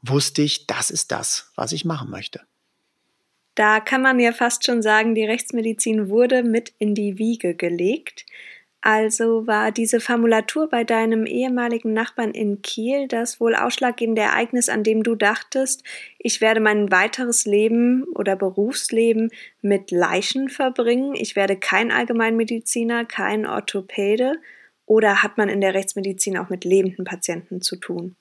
wusste 0.01 0.41
ich, 0.41 0.67
das 0.67 0.89
ist 0.89 1.11
das, 1.11 1.51
was 1.55 1.71
ich 1.71 1.85
machen 1.85 2.09
möchte. 2.09 2.41
Da 3.55 3.79
kann 3.79 4.03
man 4.03 4.19
ja 4.19 4.33
fast 4.33 4.65
schon 4.65 4.83
sagen, 4.83 5.15
die 5.15 5.25
Rechtsmedizin 5.25 6.09
wurde 6.09 6.43
mit 6.43 6.73
in 6.77 6.93
die 6.93 7.17
Wiege 7.17 7.55
gelegt. 7.55 8.25
Also 8.81 9.47
war 9.47 9.71
diese 9.71 9.99
Formulatur 9.99 10.69
bei 10.69 10.83
deinem 10.83 11.25
ehemaligen 11.25 11.93
Nachbarn 11.93 12.31
in 12.31 12.61
Kiel 12.61 13.07
das 13.07 13.39
wohl 13.39 13.55
ausschlaggebende 13.55 14.21
Ereignis, 14.21 14.69
an 14.69 14.83
dem 14.83 15.03
du 15.03 15.15
dachtest, 15.15 15.83
ich 16.19 16.41
werde 16.41 16.59
mein 16.59 16.91
weiteres 16.91 17.45
Leben 17.45 18.03
oder 18.15 18.35
Berufsleben 18.35 19.31
mit 19.61 19.91
Leichen 19.91 20.49
verbringen, 20.49 21.15
ich 21.15 21.35
werde 21.35 21.57
kein 21.57 21.91
Allgemeinmediziner, 21.91 23.05
kein 23.05 23.47
Orthopäde, 23.47 24.35
oder 24.85 25.21
hat 25.21 25.37
man 25.37 25.49
in 25.49 25.59
der 25.59 25.73
Rechtsmedizin 25.73 26.37
auch 26.37 26.49
mit 26.49 26.63
lebenden 26.63 27.03
Patienten 27.03 27.61
zu 27.61 27.75
tun? 27.75 28.15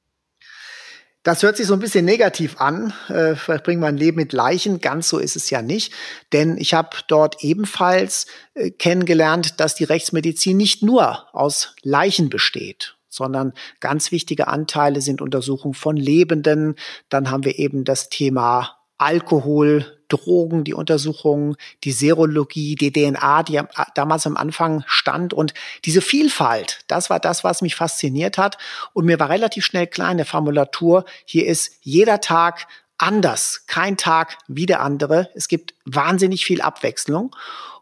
Das 1.26 1.42
hört 1.42 1.56
sich 1.56 1.66
so 1.66 1.72
ein 1.72 1.80
bisschen 1.80 2.04
negativ 2.04 2.60
an. 2.60 2.92
Äh, 3.08 3.34
bringt 3.64 3.80
man 3.80 3.96
Leben 3.96 4.16
mit 4.16 4.32
Leichen. 4.32 4.80
Ganz 4.80 5.08
so 5.08 5.18
ist 5.18 5.34
es 5.34 5.50
ja 5.50 5.60
nicht. 5.60 5.92
Denn 6.32 6.56
ich 6.56 6.72
habe 6.72 6.98
dort 7.08 7.42
ebenfalls 7.42 8.28
äh, 8.54 8.70
kennengelernt, 8.70 9.58
dass 9.58 9.74
die 9.74 9.82
Rechtsmedizin 9.82 10.56
nicht 10.56 10.84
nur 10.84 11.34
aus 11.34 11.74
Leichen 11.82 12.30
besteht, 12.30 12.94
sondern 13.08 13.54
ganz 13.80 14.12
wichtige 14.12 14.46
Anteile 14.46 15.00
sind 15.00 15.20
Untersuchung 15.20 15.74
von 15.74 15.96
Lebenden. 15.96 16.76
Dann 17.08 17.28
haben 17.28 17.44
wir 17.44 17.58
eben 17.58 17.82
das 17.82 18.08
Thema 18.08 18.76
Alkohol, 18.96 19.95
Drogen, 20.08 20.64
die 20.64 20.74
Untersuchungen, 20.74 21.56
die 21.84 21.92
Serologie, 21.92 22.74
die 22.74 22.92
DNA, 22.92 23.42
die 23.42 23.60
damals 23.94 24.26
am 24.26 24.36
Anfang 24.36 24.84
stand. 24.86 25.34
Und 25.34 25.54
diese 25.84 26.00
Vielfalt, 26.00 26.80
das 26.86 27.10
war 27.10 27.20
das, 27.20 27.44
was 27.44 27.62
mich 27.62 27.74
fasziniert 27.74 28.38
hat. 28.38 28.58
Und 28.92 29.04
mir 29.04 29.18
war 29.18 29.30
relativ 29.30 29.64
schnell 29.64 29.86
klar 29.86 30.10
in 30.10 30.18
der 30.18 30.26
Formulatur, 30.26 31.04
hier 31.24 31.46
ist 31.46 31.78
jeder 31.82 32.20
Tag 32.20 32.66
anders, 32.98 33.64
kein 33.66 33.96
Tag 33.96 34.38
wie 34.48 34.66
der 34.66 34.80
andere. 34.80 35.30
Es 35.34 35.48
gibt 35.48 35.74
wahnsinnig 35.84 36.46
viel 36.46 36.60
Abwechslung. 36.60 37.34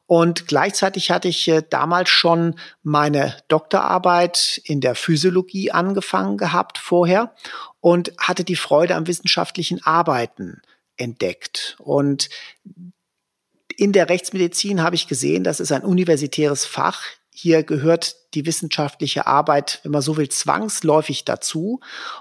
Und 0.06 0.48
gleichzeitig 0.48 1.10
hatte 1.10 1.28
ich 1.28 1.48
äh, 1.48 1.62
damals 1.68 2.10
schon 2.10 2.56
meine 2.82 3.36
Doktorarbeit 3.48 4.60
in 4.64 4.80
der 4.80 4.94
Physiologie 4.94 5.70
angefangen 5.70 6.36
gehabt 6.36 6.76
vorher 6.76 7.34
und 7.80 8.12
hatte 8.18 8.44
die 8.44 8.56
Freude 8.56 8.96
am 8.96 9.06
wissenschaftlichen 9.06 9.82
Arbeiten 9.82 10.60
entdeckt. 10.96 11.76
Und 11.78 12.28
in 13.76 13.92
der 13.92 14.08
Rechtsmedizin 14.08 14.82
habe 14.82 14.96
ich 14.96 15.08
gesehen, 15.08 15.44
das 15.44 15.60
ist 15.60 15.72
ein 15.72 15.82
universitäres 15.82 16.64
Fach. 16.64 17.02
Hier 17.30 17.62
gehört 17.64 18.16
die 18.34 18.46
wissenschaftliche 18.46 19.26
Arbeit, 19.26 19.80
wenn 19.82 19.92
man 19.92 20.02
so 20.02 20.16
will, 20.16 20.28
zwangsläufig 20.28 21.24
dazu. 21.24 21.80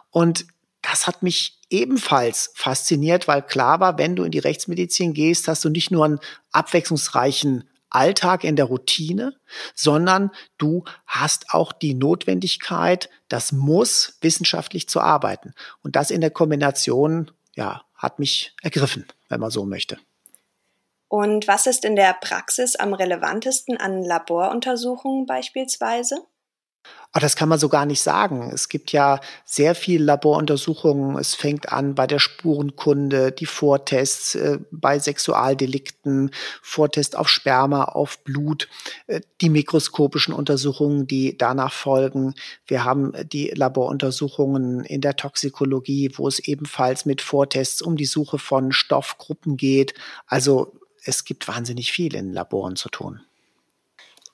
Und 0.09 0.45
das 0.81 1.07
hat 1.07 1.23
mich 1.23 1.59
ebenfalls 1.69 2.51
fasziniert, 2.55 3.27
weil 3.27 3.41
klar 3.41 3.79
war, 3.79 3.97
wenn 3.97 4.15
du 4.15 4.23
in 4.23 4.31
die 4.31 4.39
Rechtsmedizin 4.39 5.13
gehst, 5.13 5.47
hast 5.47 5.63
du 5.63 5.69
nicht 5.69 5.91
nur 5.91 6.05
einen 6.05 6.19
abwechslungsreichen 6.51 7.69
Alltag 7.89 8.43
in 8.43 8.55
der 8.55 8.65
Routine, 8.65 9.35
sondern 9.75 10.31
du 10.57 10.83
hast 11.05 11.51
auch 11.51 11.71
die 11.71 11.93
Notwendigkeit, 11.93 13.09
das 13.29 13.51
muss 13.51 14.17
wissenschaftlich 14.21 14.89
zu 14.89 14.99
arbeiten. 14.99 15.53
Und 15.83 15.95
das 15.95 16.11
in 16.11 16.21
der 16.21 16.31
Kombination, 16.31 17.31
ja, 17.55 17.83
hat 18.03 18.19
mich 18.19 18.53
ergriffen, 18.61 19.07
wenn 19.29 19.39
man 19.39 19.49
so 19.49 19.65
möchte. 19.65 19.97
Und 21.07 21.47
was 21.47 21.67
ist 21.67 21.85
in 21.85 21.95
der 21.95 22.13
Praxis 22.13 22.75
am 22.75 22.93
relevantesten 22.93 23.77
an 23.77 24.03
Laboruntersuchungen 24.03 25.25
beispielsweise? 25.25 26.25
Aber 27.13 27.21
das 27.21 27.35
kann 27.35 27.47
man 27.47 27.59
so 27.59 27.69
gar 27.69 27.85
nicht 27.85 28.01
sagen. 28.01 28.49
Es 28.51 28.69
gibt 28.69 28.91
ja 28.91 29.19
sehr 29.45 29.75
viele 29.75 30.03
Laboruntersuchungen. 30.03 31.15
Es 31.19 31.35
fängt 31.35 31.71
an 31.71 31.93
bei 31.93 32.07
der 32.07 32.17
Spurenkunde, 32.17 33.31
die 33.31 33.45
Vortests 33.45 34.33
äh, 34.33 34.57
bei 34.71 34.97
Sexualdelikten, 34.97 36.31
Vortest 36.63 37.15
auf 37.15 37.29
Sperma, 37.29 37.83
auf 37.83 38.23
Blut, 38.23 38.67
äh, 39.05 39.21
die 39.41 39.49
mikroskopischen 39.49 40.33
Untersuchungen, 40.33 41.05
die 41.05 41.37
danach 41.37 41.71
folgen. 41.71 42.33
Wir 42.65 42.83
haben 42.83 43.13
die 43.31 43.49
Laboruntersuchungen 43.49 44.83
in 44.83 45.01
der 45.01 45.15
Toxikologie, 45.15 46.13
wo 46.15 46.27
es 46.27 46.39
ebenfalls 46.39 47.05
mit 47.05 47.21
Vortests 47.21 47.83
um 47.83 47.95
die 47.95 48.05
Suche 48.05 48.39
von 48.39 48.71
Stoffgruppen 48.71 49.55
geht. 49.55 49.93
Also 50.25 50.79
es 51.03 51.25
gibt 51.25 51.47
wahnsinnig 51.47 51.91
viel 51.91 52.15
in 52.15 52.33
Laboren 52.33 52.75
zu 52.75 52.89
tun. 52.89 53.21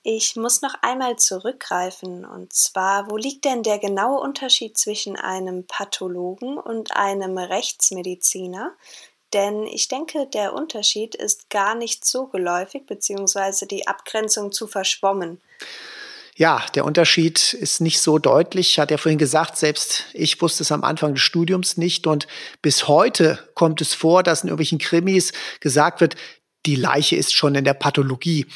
Ich 0.02 0.34
muss 0.36 0.62
noch 0.62 0.74
einmal 0.80 1.16
zurückgreifen, 1.16 2.24
und 2.24 2.54
zwar, 2.54 3.10
wo 3.10 3.18
liegt 3.18 3.44
denn 3.44 3.62
der 3.62 3.78
genaue 3.78 4.20
Unterschied 4.20 4.78
zwischen 4.78 5.16
einem 5.16 5.66
Pathologen 5.66 6.56
und 6.56 6.96
einem 6.96 7.36
Rechtsmediziner? 7.36 8.72
Denn 9.34 9.66
ich 9.66 9.88
denke, 9.88 10.26
der 10.26 10.54
Unterschied 10.54 11.14
ist 11.14 11.50
gar 11.50 11.74
nicht 11.74 12.04
so 12.04 12.26
geläufig, 12.26 12.86
beziehungsweise 12.86 13.66
die 13.66 13.86
Abgrenzung 13.86 14.52
zu 14.52 14.66
verschwommen. 14.66 15.40
Ja, 16.34 16.64
der 16.74 16.86
Unterschied 16.86 17.52
ist 17.52 17.82
nicht 17.82 18.00
so 18.00 18.18
deutlich. 18.18 18.78
Hat 18.78 18.90
er 18.90 18.96
vorhin 18.96 19.18
gesagt, 19.18 19.58
selbst 19.58 20.06
ich 20.14 20.40
wusste 20.40 20.62
es 20.62 20.72
am 20.72 20.82
Anfang 20.82 21.14
des 21.14 21.22
Studiums 21.22 21.76
nicht. 21.76 22.06
Und 22.06 22.26
bis 22.62 22.88
heute 22.88 23.38
kommt 23.54 23.82
es 23.82 23.92
vor, 23.92 24.22
dass 24.22 24.42
in 24.42 24.48
irgendwelchen 24.48 24.78
Krimis 24.78 25.32
gesagt 25.60 26.00
wird, 26.00 26.16
die 26.64 26.76
Leiche 26.76 27.16
ist 27.16 27.34
schon 27.34 27.54
in 27.54 27.64
der 27.64 27.74
Pathologie. 27.74 28.46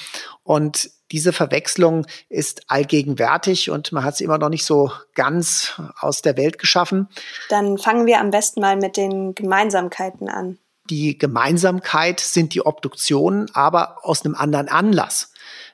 Und 0.43 0.91
diese 1.15 1.33
Verwechslung 1.33 2.09
ist 2.29 2.63
allgegenwärtig 2.67 3.71
und 3.71 3.93
man 3.93 4.03
hat 4.03 4.17
sie 4.17 4.25
immer 4.25 4.39
noch 4.39 4.49
nicht 4.49 4.65
so 4.65 4.91
ganz 5.15 5.81
aus 6.01 6.23
der 6.23 6.37
Welt 6.37 6.59
geschaffen. 6.59 7.09
Dann 7.51 7.79
fangen 7.79 8.05
wir 8.07 8.19
am 8.19 8.33
besten 8.33 8.61
mal 8.61 8.77
mit 8.77 8.97
den 8.97 9.33
Gemeinsamkeiten 9.37 10.29
an. 10.29 10.59
Die 10.91 11.17
Gemeinsamkeit 11.17 12.19
sind 12.19 12.53
die 12.53 12.67
Obduktionen, 12.67 13.49
aber 13.55 13.99
aus 14.03 14.25
einem 14.25 14.35
anderen 14.35 14.67
Anlass. 14.67 15.33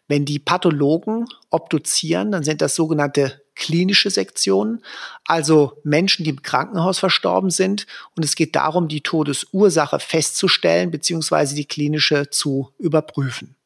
Wenn 0.08 0.26
die 0.26 0.38
Pathologen 0.38 1.24
obduzieren, 1.48 2.32
dann 2.32 2.44
sind 2.44 2.60
das 2.60 2.74
sogenannte 2.74 3.40
klinische 3.54 4.10
Sektionen, 4.10 4.84
also 5.24 5.78
Menschen, 5.84 6.24
die 6.24 6.30
im 6.30 6.42
Krankenhaus 6.42 6.98
verstorben 6.98 7.48
sind. 7.48 7.86
Und 8.14 8.26
es 8.26 8.34
geht 8.34 8.56
darum, 8.56 8.88
die 8.88 9.00
Todesursache 9.00 10.00
festzustellen 10.00 10.90
bzw. 10.90 11.54
die 11.54 11.64
klinische 11.64 12.28
zu 12.28 12.74
überprüfen. 12.78 13.56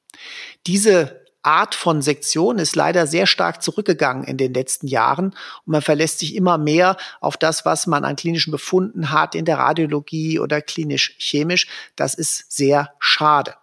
Diese 0.69 1.24
Art 1.45 1.75
von 1.75 2.03
Sektion 2.03 2.59
ist 2.59 2.75
leider 2.75 3.07
sehr 3.07 3.27
stark 3.27 3.63
zurückgegangen 3.63 4.25
in 4.25 4.37
den 4.37 4.55
letzten 4.55 4.87
Jahren 4.87 5.27
und 5.27 5.73
man 5.73 5.83
verlässt 5.83 6.19
sich 6.19 6.35
immer 6.35 6.59
mehr 6.59 6.97
auf 7.21 7.37
das, 7.37 7.65
was 7.65 7.87
man 7.87 8.05
an 8.05 8.17
klinischen 8.17 8.51
Befunden 8.51 9.11
hat 9.11 9.35
in 9.35 9.45
der 9.45 9.59
Radiologie 9.59 10.39
oder 10.39 10.63
klinisch-chemisch. 10.63 11.67
Das 11.97 12.15
ist 12.15 12.51
sehr 12.51 12.95
schade. 12.99 13.55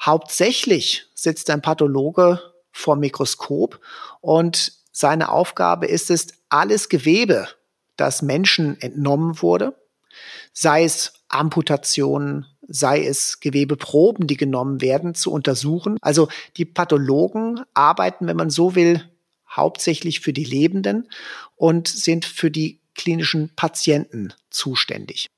Hauptsächlich 0.00 1.06
sitzt 1.14 1.50
ein 1.50 1.62
Pathologe 1.62 2.40
vor 2.72 2.96
Mikroskop 2.96 3.80
und 4.20 4.72
seine 4.92 5.28
Aufgabe 5.30 5.86
ist 5.86 6.10
es, 6.10 6.28
alles 6.48 6.88
Gewebe, 6.88 7.48
das 7.96 8.22
Menschen 8.22 8.80
entnommen 8.80 9.42
wurde, 9.42 9.74
sei 10.52 10.84
es 10.84 11.12
Amputationen, 11.28 12.46
sei 12.66 13.04
es 13.04 13.40
Gewebeproben, 13.40 14.26
die 14.26 14.36
genommen 14.36 14.80
werden, 14.80 15.14
zu 15.14 15.32
untersuchen. 15.32 15.98
Also 16.00 16.28
die 16.56 16.64
Pathologen 16.64 17.62
arbeiten, 17.74 18.26
wenn 18.26 18.36
man 18.36 18.50
so 18.50 18.74
will, 18.74 19.02
hauptsächlich 19.50 20.20
für 20.20 20.32
die 20.32 20.44
Lebenden 20.44 21.08
und 21.56 21.88
sind 21.88 22.24
für 22.24 22.50
die 22.50 22.80
klinischen 22.94 23.50
Patienten 23.54 24.34
zuständig. 24.50 25.28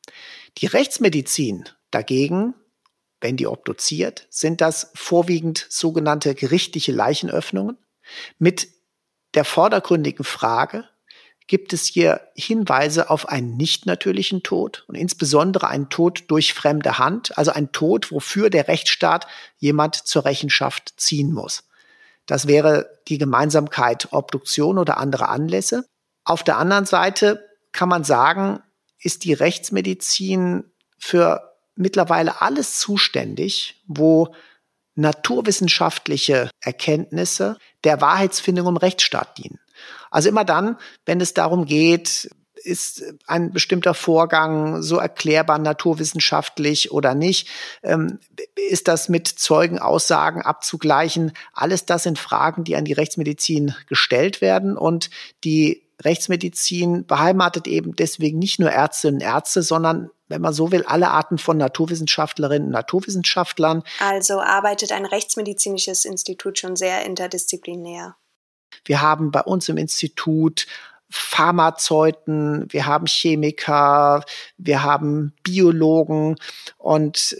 Die 0.59 0.67
Rechtsmedizin 0.67 1.69
dagegen, 1.91 2.55
wenn 3.21 3.37
die 3.37 3.47
obduziert, 3.47 4.27
sind 4.31 4.61
das 4.61 4.91
vorwiegend 4.95 5.67
sogenannte 5.69 6.35
gerichtliche 6.35 6.93
Leichenöffnungen 6.93 7.77
mit 8.39 8.69
der 9.35 9.45
vordergründigen 9.45 10.25
Frage, 10.25 10.89
gibt 11.51 11.73
es 11.73 11.85
hier 11.85 12.21
Hinweise 12.37 13.11
auf 13.11 13.29
einen 13.29 13.57
nicht 13.57 13.85
natürlichen 13.85 14.45
Tod 14.45 14.85
und 14.87 14.95
insbesondere 14.95 15.67
einen 15.67 15.89
Tod 15.89 16.27
durch 16.29 16.55
fremde 16.55 16.99
Hand, 16.99 17.37
also 17.37 17.51
ein 17.51 17.73
Tod, 17.73 18.13
wofür 18.13 18.51
der 18.51 18.69
Rechtsstaat 18.69 19.27
jemand 19.59 19.97
zur 19.97 20.27
Rechenschaft 20.27 20.95
ziehen 20.97 21.33
muss. 21.33 21.65
Das 22.27 22.47
wäre 22.47 23.01
die 23.09 23.19
Gemeinsamkeit 23.19 24.13
Obduktion 24.13 24.79
oder 24.79 24.99
andere 24.99 25.29
Anlässe. 25.29 25.87
Auf 26.23 26.45
der 26.45 26.57
anderen 26.57 26.87
Seite 26.87 27.45
kann 27.73 27.89
man 27.89 28.05
sagen, 28.05 28.63
ist 29.01 29.25
die 29.25 29.33
Rechtsmedizin 29.33 30.71
für 30.99 31.57
mittlerweile 31.75 32.43
alles 32.43 32.79
zuständig, 32.79 33.83
wo 33.89 34.37
naturwissenschaftliche 34.95 36.49
Erkenntnisse 36.61 37.59
der 37.83 38.01
Wahrheitsfindung 38.01 38.69
im 38.69 38.77
Rechtsstaat 38.77 39.37
dienen. 39.37 39.59
Also 40.11 40.29
immer 40.29 40.45
dann, 40.45 40.77
wenn 41.07 41.21
es 41.21 41.35
darum 41.35 41.65
geht, 41.65 42.31
ist 42.63 43.03
ein 43.27 43.53
bestimmter 43.53 43.95
Vorgang 43.95 44.83
so 44.83 44.99
erklärbar 44.99 45.59
naturwissenschaftlich 45.59 46.93
oder 46.93 47.15
nicht? 47.15 47.49
Ähm, 47.83 48.19
ist 48.55 48.89
das 48.89 49.09
mit 49.09 49.29
Zeugenaussagen 49.29 50.43
abzugleichen? 50.43 51.33
Alles 51.53 51.87
das 51.87 52.03
sind 52.03 52.19
Fragen, 52.19 52.65
die 52.65 52.77
an 52.77 52.85
die 52.85 52.93
Rechtsmedizin 52.93 53.75
gestellt 53.89 54.41
werden 54.41 54.77
und 54.77 55.11
die 55.45 55.87
Rechtsmedizin 56.03 57.07
beheimatet 57.07 57.67
eben 57.67 57.95
deswegen 57.95 58.39
nicht 58.39 58.59
nur 58.59 58.71
Ärztinnen 58.71 59.17
und 59.17 59.27
Ärzte, 59.27 59.63
sondern 59.63 60.11
wenn 60.29 60.41
man 60.41 60.55
so 60.55 60.71
will, 60.71 60.85
alle 60.85 61.11
Arten 61.11 61.39
von 61.39 61.59
Naturwissenschaftlerinnen 61.59 62.69
und 62.69 62.73
Naturwissenschaftlern. 62.73 63.83
Also 63.99 64.41
arbeitet 64.41 64.93
ein 64.93 65.05
rechtsmedizinisches 65.05 66.05
Institut 66.05 66.59
schon 66.59 66.77
sehr 66.77 67.05
interdisziplinär. 67.05 68.17
Wir 68.85 69.01
haben 69.01 69.31
bei 69.31 69.43
uns 69.43 69.69
im 69.69 69.77
Institut 69.77 70.67
Pharmazeuten, 71.11 72.67
wir 72.73 72.87
haben 72.87 73.07
Chemiker, 73.07 74.25
wir 74.59 74.83
haben 74.83 75.33
Biologen 75.43 76.37
und 76.79 77.37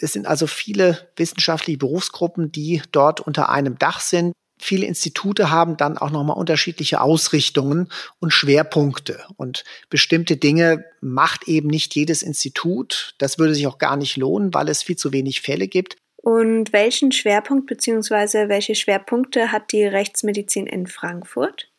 es 0.00 0.12
sind 0.12 0.26
also 0.26 0.46
viele 0.46 1.08
wissenschaftliche 1.16 1.78
Berufsgruppen, 1.78 2.52
die 2.52 2.82
dort 2.92 3.20
unter 3.20 3.48
einem 3.48 3.78
Dach 3.78 4.00
sind. 4.00 4.32
Viele 4.60 4.86
Institute 4.86 5.50
haben 5.50 5.76
dann 5.76 5.98
auch 5.98 6.10
nochmal 6.10 6.36
unterschiedliche 6.36 7.00
Ausrichtungen 7.00 7.88
und 8.18 8.32
Schwerpunkte. 8.32 9.24
Und 9.36 9.64
bestimmte 9.88 10.36
Dinge 10.36 10.84
macht 11.00 11.46
eben 11.46 11.68
nicht 11.68 11.94
jedes 11.94 12.22
Institut. 12.22 13.14
Das 13.18 13.38
würde 13.38 13.54
sich 13.54 13.66
auch 13.66 13.78
gar 13.78 13.96
nicht 13.96 14.16
lohnen, 14.16 14.54
weil 14.54 14.68
es 14.68 14.82
viel 14.82 14.96
zu 14.96 15.12
wenig 15.12 15.40
Fälle 15.40 15.68
gibt. 15.68 15.96
Und 16.20 16.72
welchen 16.72 17.12
Schwerpunkt 17.12 17.66
bzw. 17.66 18.48
welche 18.48 18.74
Schwerpunkte 18.74 19.52
hat 19.52 19.72
die 19.72 19.84
Rechtsmedizin 19.84 20.66
in 20.66 20.86
Frankfurt? 20.86 21.70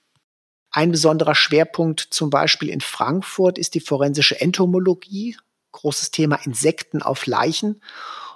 Ein 0.72 0.92
besonderer 0.92 1.36
Schwerpunkt 1.36 2.00
zum 2.00 2.30
Beispiel 2.30 2.70
in 2.70 2.82
Frankfurt 2.82 3.58
ist 3.58 3.76
die 3.76 3.80
forensische 3.80 4.40
Entomologie, 4.40 5.36
großes 5.72 6.12
Thema 6.12 6.40
Insekten 6.46 7.02
auf 7.02 7.26
Leichen. 7.26 7.82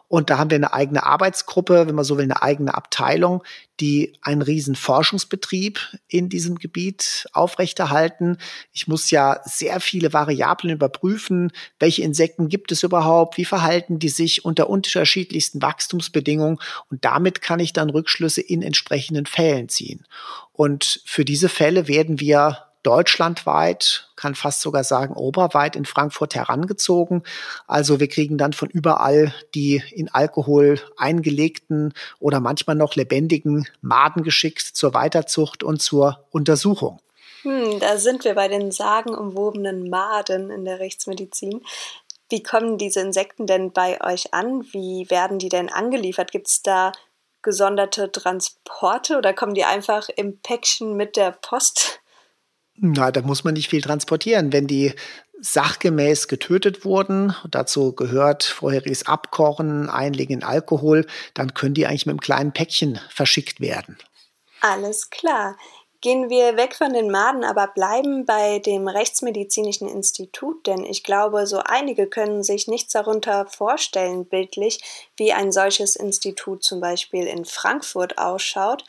Und 0.07 0.29
da 0.29 0.37
haben 0.37 0.51
wir 0.51 0.57
eine 0.57 0.73
eigene 0.73 1.05
Arbeitsgruppe, 1.05 1.87
wenn 1.87 1.95
man 1.95 2.05
so 2.05 2.17
will, 2.17 2.25
eine 2.25 2.41
eigene 2.41 2.75
Abteilung, 2.75 3.43
die 3.79 4.13
einen 4.21 4.43
riesen 4.43 4.75
Forschungsbetrieb 4.75 5.79
in 6.07 6.29
diesem 6.29 6.57
Gebiet 6.57 7.27
aufrechterhalten. 7.33 8.37
Ich 8.71 8.87
muss 8.87 9.09
ja 9.09 9.39
sehr 9.45 9.79
viele 9.79 10.13
Variablen 10.13 10.73
überprüfen. 10.73 11.51
Welche 11.79 12.03
Insekten 12.03 12.47
gibt 12.47 12.71
es 12.71 12.83
überhaupt? 12.83 13.37
Wie 13.37 13.45
verhalten 13.45 13.97
die 13.97 14.09
sich 14.09 14.45
unter 14.45 14.69
unterschiedlichsten 14.69 15.61
Wachstumsbedingungen? 15.61 16.59
Und 16.91 17.03
damit 17.03 17.41
kann 17.41 17.59
ich 17.59 17.73
dann 17.73 17.89
Rückschlüsse 17.89 18.41
in 18.41 18.61
entsprechenden 18.61 19.25
Fällen 19.25 19.69
ziehen. 19.69 20.05
Und 20.51 21.01
für 21.05 21.25
diese 21.25 21.49
Fälle 21.49 21.87
werden 21.87 22.19
wir 22.19 22.72
deutschlandweit, 22.83 24.09
kann 24.15 24.35
fast 24.35 24.61
sogar 24.61 24.83
sagen 24.83 25.15
oberweit 25.15 25.75
in 25.75 25.85
Frankfurt 25.85 26.35
herangezogen. 26.35 27.23
Also 27.65 27.99
wir 27.99 28.07
kriegen 28.07 28.37
dann 28.37 28.53
von 28.53 28.69
überall 28.69 29.33
die 29.55 29.81
in 29.91 30.13
Alkohol 30.13 30.79
eingelegten 30.97 31.93
oder 32.19 32.39
manchmal 32.39 32.75
noch 32.75 32.95
lebendigen 32.95 33.67
Maden 33.81 34.23
geschickt 34.23 34.61
zur 34.61 34.93
Weiterzucht 34.93 35.63
und 35.63 35.81
zur 35.81 36.25
Untersuchung. 36.29 36.99
Hm, 37.43 37.79
da 37.79 37.97
sind 37.97 38.23
wir 38.23 38.35
bei 38.35 38.47
den 38.47 38.71
sagenumwobenen 38.71 39.89
Maden 39.89 40.49
in 40.49 40.65
der 40.65 40.79
Rechtsmedizin. 40.79 41.61
Wie 42.29 42.43
kommen 42.43 42.77
diese 42.77 43.01
Insekten 43.01 43.47
denn 43.47 43.71
bei 43.71 44.01
euch 44.01 44.33
an? 44.33 44.63
Wie 44.71 45.09
werden 45.09 45.39
die 45.39 45.49
denn 45.49 45.69
angeliefert? 45.69 46.31
Gibt 46.31 46.47
es 46.47 46.63
da 46.63 46.91
gesonderte 47.41 48.11
Transporte 48.11 49.17
oder 49.17 49.33
kommen 49.33 49.53
die 49.53 49.65
einfach 49.65 50.09
im 50.09 50.39
Päckchen 50.39 50.95
mit 50.95 51.17
der 51.17 51.31
Post? 51.31 51.99
Na, 52.75 53.11
da 53.11 53.21
muss 53.21 53.43
man 53.43 53.53
nicht 53.53 53.69
viel 53.69 53.81
transportieren. 53.81 54.51
Wenn 54.51 54.67
die 54.67 54.93
sachgemäß 55.39 56.27
getötet 56.27 56.85
wurden, 56.85 57.35
dazu 57.49 57.93
gehört 57.93 58.43
vorheriges 58.43 59.05
Abkochen, 59.05 59.89
Einlegen 59.89 60.37
in 60.37 60.43
Alkohol, 60.43 61.05
dann 61.33 61.53
können 61.53 61.73
die 61.73 61.85
eigentlich 61.85 62.05
mit 62.05 62.13
einem 62.13 62.21
kleinen 62.21 62.53
Päckchen 62.53 62.99
verschickt 63.09 63.59
werden. 63.59 63.97
Alles 64.61 65.09
klar. 65.09 65.57
Gehen 65.99 66.29
wir 66.29 66.57
weg 66.57 66.75
von 66.75 66.91
den 66.91 67.09
Maden, 67.09 67.45
aber 67.45 67.67
bleiben 67.67 68.25
bei 68.25 68.59
dem 68.59 68.89
Rechtsmedizinischen 68.89 69.87
Institut, 69.87 70.67
denn 70.67 70.83
ich 70.83 71.03
glaube, 71.03 71.47
so 71.47 71.59
einige 71.63 72.07
können 72.07 72.43
sich 72.43 72.67
nichts 72.67 72.91
darunter 72.91 73.45
vorstellen, 73.45 74.25
bildlich, 74.25 74.81
wie 75.15 75.31
ein 75.31 75.53
solches 75.53 75.95
Institut 75.95 76.61
zum 76.61 76.81
Beispiel 76.81 77.25
in 77.25 77.45
Frankfurt 77.45 78.17
ausschaut. 78.17 78.83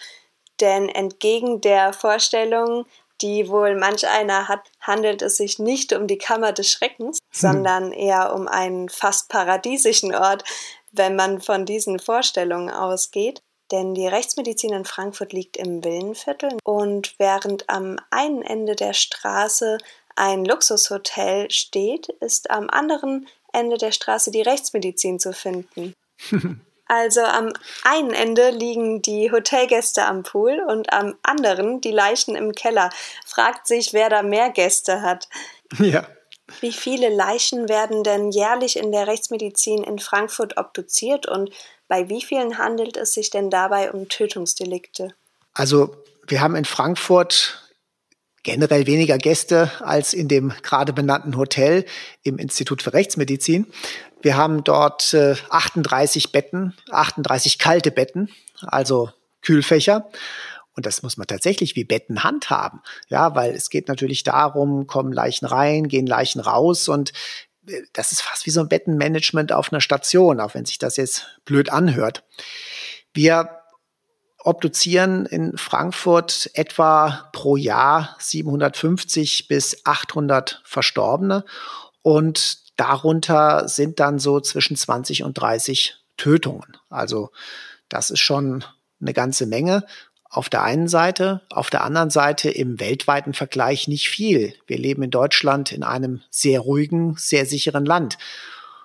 Denn 0.60 0.88
entgegen 0.88 1.60
der 1.60 1.92
Vorstellung, 1.92 2.86
die 3.22 3.48
wohl 3.48 3.76
manch 3.76 4.06
einer 4.06 4.48
hat, 4.48 4.70
handelt 4.80 5.22
es 5.22 5.36
sich 5.36 5.58
nicht 5.58 5.92
um 5.92 6.06
die 6.06 6.18
Kammer 6.18 6.52
des 6.52 6.70
Schreckens, 6.70 7.18
hm. 7.18 7.26
sondern 7.32 7.92
eher 7.92 8.34
um 8.34 8.48
einen 8.48 8.88
fast 8.88 9.28
paradiesischen 9.28 10.14
Ort, 10.14 10.44
wenn 10.92 11.16
man 11.16 11.40
von 11.40 11.66
diesen 11.66 11.98
Vorstellungen 11.98 12.70
ausgeht. 12.70 13.42
Denn 13.72 13.94
die 13.94 14.06
Rechtsmedizin 14.06 14.72
in 14.72 14.84
Frankfurt 14.84 15.32
liegt 15.32 15.56
im 15.56 15.82
Villenviertel 15.82 16.58
und 16.64 17.14
während 17.18 17.68
am 17.70 17.96
einen 18.10 18.42
Ende 18.42 18.76
der 18.76 18.92
Straße 18.92 19.78
ein 20.16 20.44
Luxushotel 20.44 21.50
steht, 21.50 22.08
ist 22.20 22.50
am 22.50 22.68
anderen 22.70 23.26
Ende 23.52 23.78
der 23.78 23.92
Straße 23.92 24.30
die 24.30 24.42
Rechtsmedizin 24.42 25.18
zu 25.18 25.32
finden. 25.32 25.94
Also 26.86 27.22
am 27.22 27.52
einen 27.82 28.12
Ende 28.12 28.50
liegen 28.50 29.00
die 29.00 29.32
Hotelgäste 29.32 30.04
am 30.04 30.22
Pool 30.22 30.62
und 30.66 30.92
am 30.92 31.14
anderen 31.22 31.80
die 31.80 31.92
Leichen 31.92 32.36
im 32.36 32.52
Keller. 32.52 32.90
Fragt 33.26 33.66
sich, 33.66 33.92
wer 33.92 34.10
da 34.10 34.22
mehr 34.22 34.50
Gäste 34.50 35.02
hat. 35.02 35.28
Ja. 35.78 36.06
Wie 36.60 36.72
viele 36.72 37.08
Leichen 37.08 37.70
werden 37.70 38.04
denn 38.04 38.30
jährlich 38.30 38.76
in 38.76 38.92
der 38.92 39.06
Rechtsmedizin 39.06 39.82
in 39.82 39.98
Frankfurt 39.98 40.58
obduziert 40.58 41.26
und 41.26 41.50
bei 41.88 42.08
wie 42.10 42.22
vielen 42.22 42.58
handelt 42.58 42.96
es 42.96 43.14
sich 43.14 43.30
denn 43.30 43.50
dabei 43.50 43.90
um 43.90 44.08
Tötungsdelikte? 44.08 45.14
Also 45.54 45.96
wir 46.26 46.40
haben 46.40 46.54
in 46.54 46.64
Frankfurt 46.64 47.63
generell 48.44 48.86
weniger 48.86 49.18
Gäste 49.18 49.72
als 49.80 50.14
in 50.14 50.28
dem 50.28 50.52
gerade 50.62 50.92
benannten 50.92 51.36
Hotel 51.36 51.84
im 52.22 52.38
Institut 52.38 52.82
für 52.82 52.92
Rechtsmedizin. 52.92 53.66
Wir 54.22 54.36
haben 54.36 54.62
dort 54.62 55.12
äh, 55.12 55.34
38 55.50 56.30
Betten, 56.30 56.74
38 56.90 57.58
kalte 57.58 57.90
Betten, 57.90 58.30
also 58.62 59.10
Kühlfächer. 59.42 60.08
Und 60.76 60.86
das 60.86 61.02
muss 61.02 61.16
man 61.16 61.26
tatsächlich 61.26 61.76
wie 61.76 61.84
Betten 61.84 62.24
handhaben. 62.24 62.80
Ja, 63.08 63.34
weil 63.34 63.54
es 63.54 63.70
geht 63.70 63.88
natürlich 63.88 64.22
darum, 64.22 64.86
kommen 64.86 65.12
Leichen 65.12 65.46
rein, 65.46 65.88
gehen 65.88 66.06
Leichen 66.06 66.40
raus 66.40 66.88
und 66.88 67.12
äh, 67.66 67.80
das 67.92 68.12
ist 68.12 68.22
fast 68.22 68.46
wie 68.46 68.50
so 68.50 68.60
ein 68.60 68.68
Bettenmanagement 68.68 69.52
auf 69.52 69.72
einer 69.72 69.80
Station, 69.80 70.40
auch 70.40 70.54
wenn 70.54 70.66
sich 70.66 70.78
das 70.78 70.96
jetzt 70.96 71.38
blöd 71.44 71.70
anhört. 71.70 72.24
Wir 73.14 73.63
obduzieren 74.44 75.26
in 75.26 75.56
Frankfurt 75.56 76.50
etwa 76.54 77.28
pro 77.32 77.56
Jahr 77.56 78.14
750 78.20 79.48
bis 79.48 79.84
800 79.84 80.62
Verstorbene 80.64 81.44
und 82.02 82.64
Darunter 82.76 83.68
sind 83.68 84.00
dann 84.00 84.18
so 84.18 84.40
zwischen 84.40 84.76
20 84.76 85.22
und 85.22 85.34
30 85.34 85.96
Tötungen. 86.16 86.76
Also 86.90 87.30
das 87.88 88.10
ist 88.10 88.20
schon 88.20 88.64
eine 89.00 89.12
ganze 89.12 89.46
Menge. 89.46 89.84
Auf 90.28 90.48
der 90.48 90.64
einen 90.64 90.88
Seite, 90.88 91.42
auf 91.50 91.70
der 91.70 91.84
anderen 91.84 92.10
Seite 92.10 92.50
im 92.50 92.80
weltweiten 92.80 93.34
Vergleich 93.34 93.86
nicht 93.86 94.08
viel. 94.08 94.54
Wir 94.66 94.78
leben 94.78 95.04
in 95.04 95.10
Deutschland 95.10 95.70
in 95.70 95.84
einem 95.84 96.22
sehr 96.30 96.60
ruhigen, 96.60 97.14
sehr 97.16 97.46
sicheren 97.46 97.84
Land. 97.84 98.18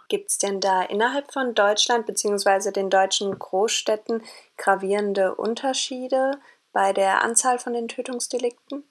Gibt 0.10 0.30
es 0.30 0.38
denn 0.38 0.60
da 0.60 0.84
innerhalb 0.84 1.32
von 1.32 1.56
Deutschland 1.56 2.06
bzw. 2.06 2.72
den 2.72 2.90
deutschen 2.90 3.38
Großstädten 3.38 4.24
gravierende 4.60 5.34
Unterschiede 5.34 6.34
bei 6.72 6.94
der 6.94 7.24
Anzahl 7.24 7.58
von 7.58 7.74
den 7.74 7.88
Tötungsdelikten? 7.88 8.84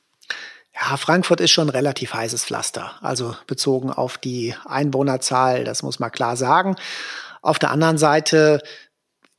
Ja, 0.75 0.97
Frankfurt 0.97 1.41
ist 1.41 1.51
schon 1.51 1.69
ein 1.69 1.77
relativ 1.77 2.15
heißes 2.15 2.45
Pflaster, 2.45 2.93
also 3.01 3.37
bezogen 3.47 3.91
auf 3.91 4.19
die 4.19 4.55
Einwohnerzahl, 4.65 5.65
das 5.65 5.83
muss 5.83 5.99
man 5.99 6.11
klar 6.11 6.37
sagen. 6.37 6.77
Auf 7.43 7.59
der 7.59 7.71
anderen 7.71 7.99
Seite 7.99 8.61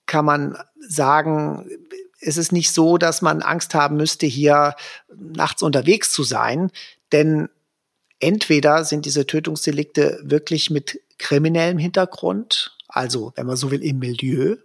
kann 0.06 0.26
man 0.26 0.58
sagen, 0.80 1.70
es 2.20 2.38
ist 2.38 2.52
nicht 2.52 2.74
so, 2.74 2.98
dass 2.98 3.22
man 3.22 3.42
Angst 3.42 3.74
haben 3.74 3.96
müsste, 3.98 4.26
hier 4.26 4.76
nachts 5.16 5.62
unterwegs 5.62 6.12
zu 6.12 6.24
sein, 6.24 6.72
denn 7.12 7.50
entweder 8.20 8.84
sind 8.84 9.06
diese 9.06 9.26
Tötungsdelikte 9.26 10.20
wirklich 10.24 10.70
mit 10.70 11.00
kriminellem 11.18 11.78
Hintergrund, 11.78 12.76
also 12.88 13.32
wenn 13.36 13.46
man 13.46 13.56
so 13.56 13.72
will 13.72 13.84
im 13.84 14.00
Milieu, 14.00 14.58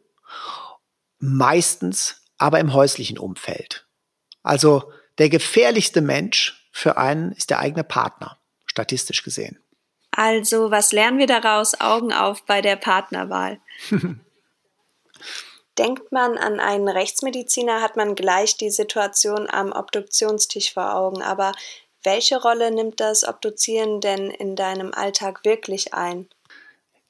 meistens 1.25 2.23
aber 2.39 2.61
im 2.61 2.75
häuslichen 2.75 3.19
Umfeld. 3.19 3.87
Also 4.43 4.93
der 5.19 5.29
gefährlichste 5.29 6.01
Mensch 6.01 6.69
für 6.73 6.97
einen 6.97 7.33
ist 7.33 7.51
der 7.51 7.61
eigene 7.61 7.85
Partner, 7.85 8.39
statistisch 8.67 9.23
gesehen. 9.23 9.59
Also, 10.11 10.71
was 10.71 10.93
lernen 10.93 11.19
wir 11.19 11.27
daraus? 11.27 11.81
Augen 11.81 12.13
auf 12.13 12.45
bei 12.45 12.61
der 12.61 12.77
Partnerwahl. 12.77 13.59
Denkt 15.79 16.13
man 16.13 16.39
an 16.39 16.61
einen 16.61 16.89
Rechtsmediziner, 16.89 17.81
hat 17.81 17.97
man 17.97 18.15
gleich 18.15 18.57
die 18.57 18.71
Situation 18.71 19.51
am 19.51 19.73
Obduktionstisch 19.73 20.73
vor 20.73 20.95
Augen. 20.95 21.21
Aber 21.23 21.51
welche 22.05 22.41
Rolle 22.41 22.71
nimmt 22.71 23.01
das 23.01 23.27
Obduzieren 23.27 24.01
denn 24.01 24.31
in 24.31 24.55
deinem 24.55 24.95
Alltag 24.95 25.45
wirklich 25.45 25.95
ein? 25.95 26.29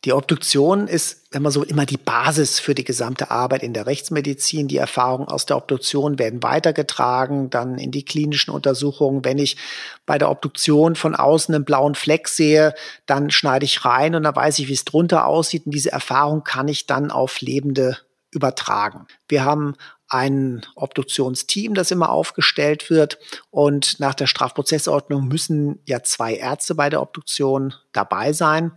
Die 0.05 0.13
Obduktion 0.13 0.87
ist, 0.87 1.23
wenn 1.31 1.41
man 1.41 1.51
so 1.51 1.63
immer 1.63 1.87
die 1.87 1.97
Basis 1.97 2.61
für 2.61 2.75
die 2.75 2.85
gesamte 2.85 3.31
Arbeit 3.31 3.63
in 3.63 3.73
der 3.73 3.87
Rechtsmedizin. 3.87 4.69
Die 4.69 4.77
Erfahrungen 4.77 5.29
aus 5.29 5.47
der 5.47 5.57
Obduktion 5.57 6.19
werden 6.19 6.43
weitergetragen, 6.43 7.49
dann 7.49 7.79
in 7.79 7.91
die 7.91 8.05
klinischen 8.05 8.51
Untersuchungen. 8.51 9.25
Wenn 9.25 9.39
ich 9.39 9.57
bei 10.05 10.19
der 10.19 10.31
Obduktion 10.31 10.95
von 10.95 11.15
außen 11.15 11.55
einen 11.55 11.65
blauen 11.65 11.95
Fleck 11.95 12.29
sehe, 12.29 12.75
dann 13.07 13.31
schneide 13.31 13.65
ich 13.65 13.87
rein 13.87 14.15
und 14.15 14.25
dann 14.25 14.37
weiß 14.37 14.59
ich, 14.59 14.69
wie 14.69 14.75
es 14.75 14.85
drunter 14.85 15.27
aussieht. 15.27 15.65
Und 15.65 15.73
diese 15.73 15.93
Erfahrung 15.93 16.45
kann 16.45 16.69
ich 16.69 16.87
dann 16.87 17.11
auf 17.11 17.41
Lebende 17.41 17.97
übertragen. 18.31 19.07
Wir 19.27 19.45
haben 19.45 19.75
ein 20.09 20.67
Obduktionsteam, 20.75 21.73
das 21.73 21.91
immer 21.91 22.11
aufgestellt 22.11 22.91
wird. 22.91 23.19
Und 23.51 23.99
nach 24.01 24.15
der 24.15 24.27
Strafprozessordnung 24.27 25.29
müssen 25.29 25.81
ja 25.87 26.03
zwei 26.03 26.35
Ärzte 26.35 26.75
bei 26.75 26.91
der 26.91 27.01
Obduktion 27.01 27.73
dabei 27.93 28.35
sein. 28.35 28.73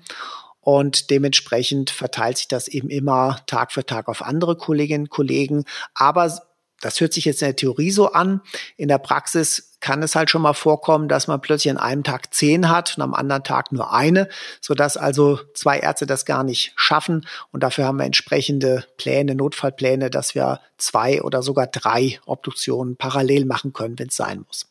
Und 0.68 1.12
dementsprechend 1.12 1.92
verteilt 1.92 2.40
sich 2.40 2.50
das 2.50 2.68
eben 2.68 2.90
immer 2.90 3.40
Tag 3.46 3.72
für 3.72 3.86
Tag 3.86 4.10
auf 4.10 4.22
andere 4.22 4.58
Kolleginnen 4.58 5.06
und 5.06 5.10
Kollegen. 5.10 5.64
Aber 5.94 6.42
das 6.82 7.00
hört 7.00 7.14
sich 7.14 7.24
jetzt 7.24 7.42
in 7.42 7.48
der 7.48 7.56
Theorie 7.56 7.90
so 7.90 8.12
an. 8.12 8.42
In 8.76 8.90
der 8.90 8.98
Praxis 8.98 9.78
kann 9.80 10.04
es 10.04 10.14
halt 10.14 10.30
schon 10.30 10.42
mal 10.42 10.52
vorkommen, 10.52 11.08
dass 11.08 11.28
man 11.28 11.40
plötzlich 11.40 11.72
an 11.72 11.78
einem 11.78 12.04
Tag 12.04 12.34
zehn 12.34 12.68
hat 12.68 12.98
und 12.98 13.04
am 13.04 13.14
anderen 13.14 13.46
Tag 13.46 13.72
nur 13.72 13.94
eine, 13.94 14.28
sodass 14.60 14.98
also 14.98 15.40
zwei 15.54 15.80
Ärzte 15.80 16.06
das 16.06 16.26
gar 16.26 16.44
nicht 16.44 16.74
schaffen. 16.76 17.26
Und 17.54 17.64
dafür 17.64 17.86
haben 17.86 18.00
wir 18.00 18.06
entsprechende 18.06 18.84
Pläne, 18.98 19.36
Notfallpläne, 19.36 20.10
dass 20.10 20.36
wir 20.36 20.60
zwei 20.78 21.22
oder 21.22 21.44
sogar 21.44 21.68
drei 21.68 22.20
Obduktionen 22.26 22.98
parallel 22.98 23.46
machen 23.46 23.72
können, 23.72 23.98
wenn 23.98 24.10
es 24.10 24.18
sein 24.18 24.44
muss. 24.46 24.68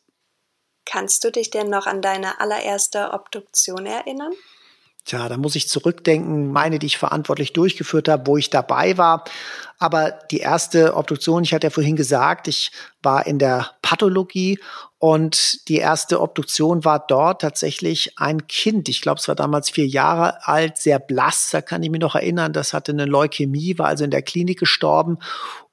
Kannst 0.85 1.23
du 1.23 1.31
dich 1.31 1.49
denn 1.49 1.71
noch 1.71 1.87
an 1.87 2.03
deine 2.03 2.39
allererste 2.39 3.13
Obduktion 3.13 3.87
erinnern? 3.87 4.33
Tja, 5.07 5.29
da 5.29 5.37
muss 5.37 5.55
ich 5.55 5.69
zurückdenken, 5.69 6.51
meine, 6.51 6.79
die 6.79 6.87
ich 6.87 6.97
verantwortlich 6.97 7.53
durchgeführt 7.53 8.09
habe, 8.09 8.27
wo 8.27 8.35
ich 8.35 8.49
dabei 8.49 8.97
war. 8.97 9.23
Aber 9.79 10.11
die 10.11 10.39
erste 10.39 10.97
Obduktion, 10.97 11.45
ich 11.45 11.53
hatte 11.53 11.67
ja 11.67 11.71
vorhin 11.71 11.95
gesagt, 11.95 12.49
ich 12.49 12.71
war 13.01 13.25
in 13.25 13.39
der 13.39 13.71
Pathologie 13.81 14.59
und 14.99 15.65
die 15.69 15.77
erste 15.77 16.19
Obduktion 16.19 16.83
war 16.83 17.05
dort 17.07 17.41
tatsächlich 17.41 18.19
ein 18.19 18.47
Kind. 18.47 18.89
Ich 18.89 18.99
glaube, 18.99 19.21
es 19.21 19.29
war 19.29 19.35
damals 19.35 19.69
vier 19.69 19.87
Jahre 19.87 20.45
alt, 20.45 20.77
sehr 20.77 20.99
blass. 20.99 21.51
Da 21.53 21.61
kann 21.61 21.83
ich 21.83 21.89
mich 21.89 22.01
noch 22.01 22.15
erinnern. 22.15 22.51
Das 22.51 22.73
hatte 22.73 22.91
eine 22.91 23.05
Leukämie, 23.05 23.77
war 23.77 23.87
also 23.87 24.03
in 24.03 24.11
der 24.11 24.23
Klinik 24.23 24.59
gestorben. 24.59 25.19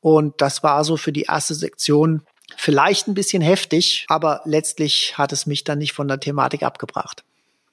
Und 0.01 0.41
das 0.43 0.63
war 0.63 0.85
so 0.85 0.97
für 0.97 1.11
die 1.11 1.23
erste 1.23 1.57
Sektion 1.57 2.23
vielleicht 2.57 3.09
ein 3.09 3.15
bisschen 3.15 3.43
heftig, 3.43 4.07
aber 4.09 4.43
letztlich 4.45 5.19
hat 5.19 5.33
es 5.33 5.47
mich 5.47 5.65
dann 5.65 5.79
nicht 5.79 5.93
von 5.93 6.07
der 6.07 6.21
Thematik 6.21 6.63
abgebracht. 6.63 7.25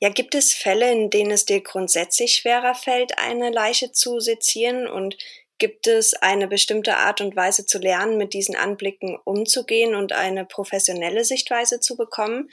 Ja, 0.02 0.10
gibt 0.10 0.34
es 0.34 0.52
Fälle, 0.52 0.92
in 0.92 1.12
denen 1.12 1.30
es 1.30 1.46
dir 1.46 1.62
grundsätzlich 1.62 2.34
schwerer 2.34 2.74
fällt, 2.74 3.20
eine 3.20 3.52
Leiche 3.52 3.92
zu 3.92 4.20
sezieren? 4.20 4.88
Und 4.88 5.16
gibt 5.60 5.86
es 5.86 6.16
eine 6.16 6.48
bestimmte 6.48 6.98
Art 6.98 7.22
und 7.22 7.36
Weise 7.36 7.68
zu 7.68 7.78
lernen, 7.78 8.18
mit 8.18 8.34
diesen 8.34 8.56
Anblicken 8.56 9.16
umzugehen 9.24 9.94
und 9.94 10.12
eine 10.12 10.44
professionelle 10.44 11.24
Sichtweise 11.24 11.80
zu 11.80 11.96
bekommen? 11.96 12.50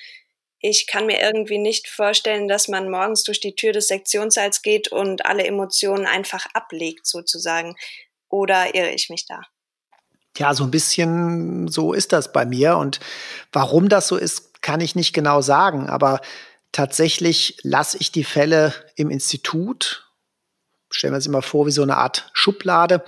Ich 0.60 0.86
kann 0.86 1.06
mir 1.06 1.22
irgendwie 1.22 1.56
nicht 1.56 1.88
vorstellen, 1.88 2.48
dass 2.48 2.68
man 2.68 2.90
morgens 2.90 3.22
durch 3.22 3.40
die 3.40 3.54
Tür 3.54 3.72
des 3.72 3.88
Sektionssaals 3.88 4.60
geht 4.60 4.88
und 4.88 5.24
alle 5.24 5.46
Emotionen 5.46 6.04
einfach 6.04 6.44
ablegt, 6.52 7.06
sozusagen. 7.06 7.76
Oder 8.28 8.74
irre 8.74 8.90
ich 8.90 9.08
mich 9.08 9.24
da? 9.24 9.40
Ja, 10.36 10.52
so 10.52 10.64
ein 10.64 10.70
bisschen 10.70 11.68
so 11.68 11.94
ist 11.94 12.12
das 12.12 12.30
bei 12.30 12.44
mir. 12.44 12.76
Und 12.76 13.00
warum 13.52 13.88
das 13.88 14.06
so 14.06 14.18
ist, 14.18 14.60
kann 14.60 14.82
ich 14.82 14.94
nicht 14.94 15.14
genau 15.14 15.40
sagen. 15.40 15.88
Aber 15.88 16.20
Tatsächlich 16.72 17.58
lasse 17.62 17.98
ich 18.00 18.12
die 18.12 18.24
Fälle 18.24 18.74
im 18.94 19.10
Institut, 19.10 20.12
stellen 20.90 21.12
wir 21.12 21.16
uns 21.16 21.26
immer 21.26 21.42
vor, 21.42 21.66
wie 21.66 21.72
so 21.72 21.82
eine 21.82 21.96
Art 21.96 22.30
Schublade. 22.32 23.04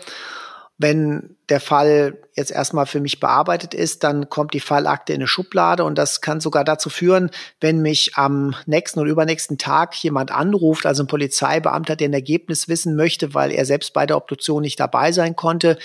Wenn 0.78 1.36
der 1.50 1.60
Fall 1.60 2.18
jetzt 2.34 2.50
erstmal 2.50 2.86
für 2.86 3.00
mich 3.00 3.20
bearbeitet 3.20 3.74
ist, 3.74 4.02
dann 4.02 4.30
kommt 4.30 4.54
die 4.54 4.60
Fallakte 4.60 5.12
in 5.12 5.18
eine 5.18 5.26
Schublade 5.26 5.84
und 5.84 5.98
das 5.98 6.22
kann 6.22 6.40
sogar 6.40 6.64
dazu 6.64 6.88
führen, 6.88 7.30
wenn 7.60 7.82
mich 7.82 8.16
am 8.16 8.56
nächsten 8.64 8.98
oder 8.98 9.10
übernächsten 9.10 9.58
Tag 9.58 9.94
jemand 10.02 10.30
anruft, 10.30 10.86
also 10.86 11.02
ein 11.02 11.06
Polizeibeamter, 11.06 11.96
der 11.96 12.08
ein 12.08 12.14
Ergebnis 12.14 12.66
wissen 12.66 12.96
möchte, 12.96 13.34
weil 13.34 13.52
er 13.52 13.66
selbst 13.66 13.92
bei 13.92 14.06
der 14.06 14.16
Obduktion 14.16 14.62
nicht 14.62 14.80
dabei 14.80 15.12
sein 15.12 15.36
konnte, 15.36 15.78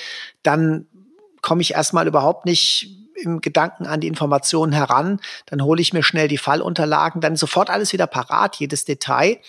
dann 0.44 0.88
komme 1.42 1.62
ich 1.62 1.74
erstmal 1.74 2.08
überhaupt 2.08 2.46
nicht 2.46 3.05
im 3.16 3.42
Gedanken 3.42 3.86
an 3.86 4.02
die 4.02 4.08
Informationen 4.08 4.74
heran, 4.74 5.20
dann 5.48 5.64
hole 5.64 5.82
ich 5.82 5.94
mir 5.94 6.04
schnell 6.04 6.28
die 6.28 6.38
Fallunterlagen, 6.38 7.22
dann 7.22 7.36
sofort 7.36 7.70
alles 7.70 7.94
wieder 7.94 8.08
parat, 8.08 8.58
jedes 8.58 8.86
Detail. 8.86 9.40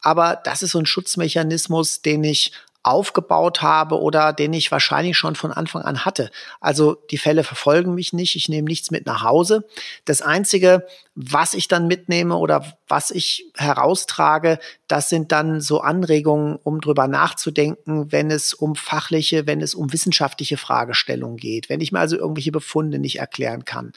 Aber 0.00 0.40
das 0.44 0.62
ist 0.62 0.72
so 0.72 0.78
ein 0.78 0.86
Schutzmechanismus, 0.86 2.02
den 2.02 2.24
ich 2.24 2.52
aufgebaut 2.86 3.62
habe 3.62 4.00
oder 4.00 4.32
den 4.32 4.52
ich 4.52 4.70
wahrscheinlich 4.70 5.16
schon 5.18 5.34
von 5.34 5.50
Anfang 5.50 5.82
an 5.82 6.04
hatte. 6.04 6.30
Also 6.60 6.96
die 7.10 7.18
Fälle 7.18 7.42
verfolgen 7.42 7.94
mich 7.94 8.12
nicht, 8.12 8.36
ich 8.36 8.48
nehme 8.48 8.68
nichts 8.68 8.92
mit 8.92 9.06
nach 9.06 9.24
Hause. 9.24 9.66
Das 10.04 10.22
Einzige, 10.22 10.86
was 11.18 11.54
ich 11.54 11.66
dann 11.66 11.86
mitnehme 11.86 12.36
oder 12.36 12.76
was 12.88 13.10
ich 13.10 13.50
heraustrage, 13.56 14.58
das 14.86 15.08
sind 15.08 15.32
dann 15.32 15.62
so 15.62 15.80
Anregungen, 15.80 16.58
um 16.62 16.82
drüber 16.82 17.08
nachzudenken, 17.08 18.12
wenn 18.12 18.30
es 18.30 18.52
um 18.52 18.76
fachliche, 18.76 19.46
wenn 19.46 19.62
es 19.62 19.74
um 19.74 19.94
wissenschaftliche 19.94 20.58
Fragestellungen 20.58 21.38
geht, 21.38 21.70
wenn 21.70 21.80
ich 21.80 21.90
mir 21.90 22.00
also 22.00 22.18
irgendwelche 22.18 22.52
Befunde 22.52 22.98
nicht 22.98 23.18
erklären 23.18 23.64
kann. 23.64 23.92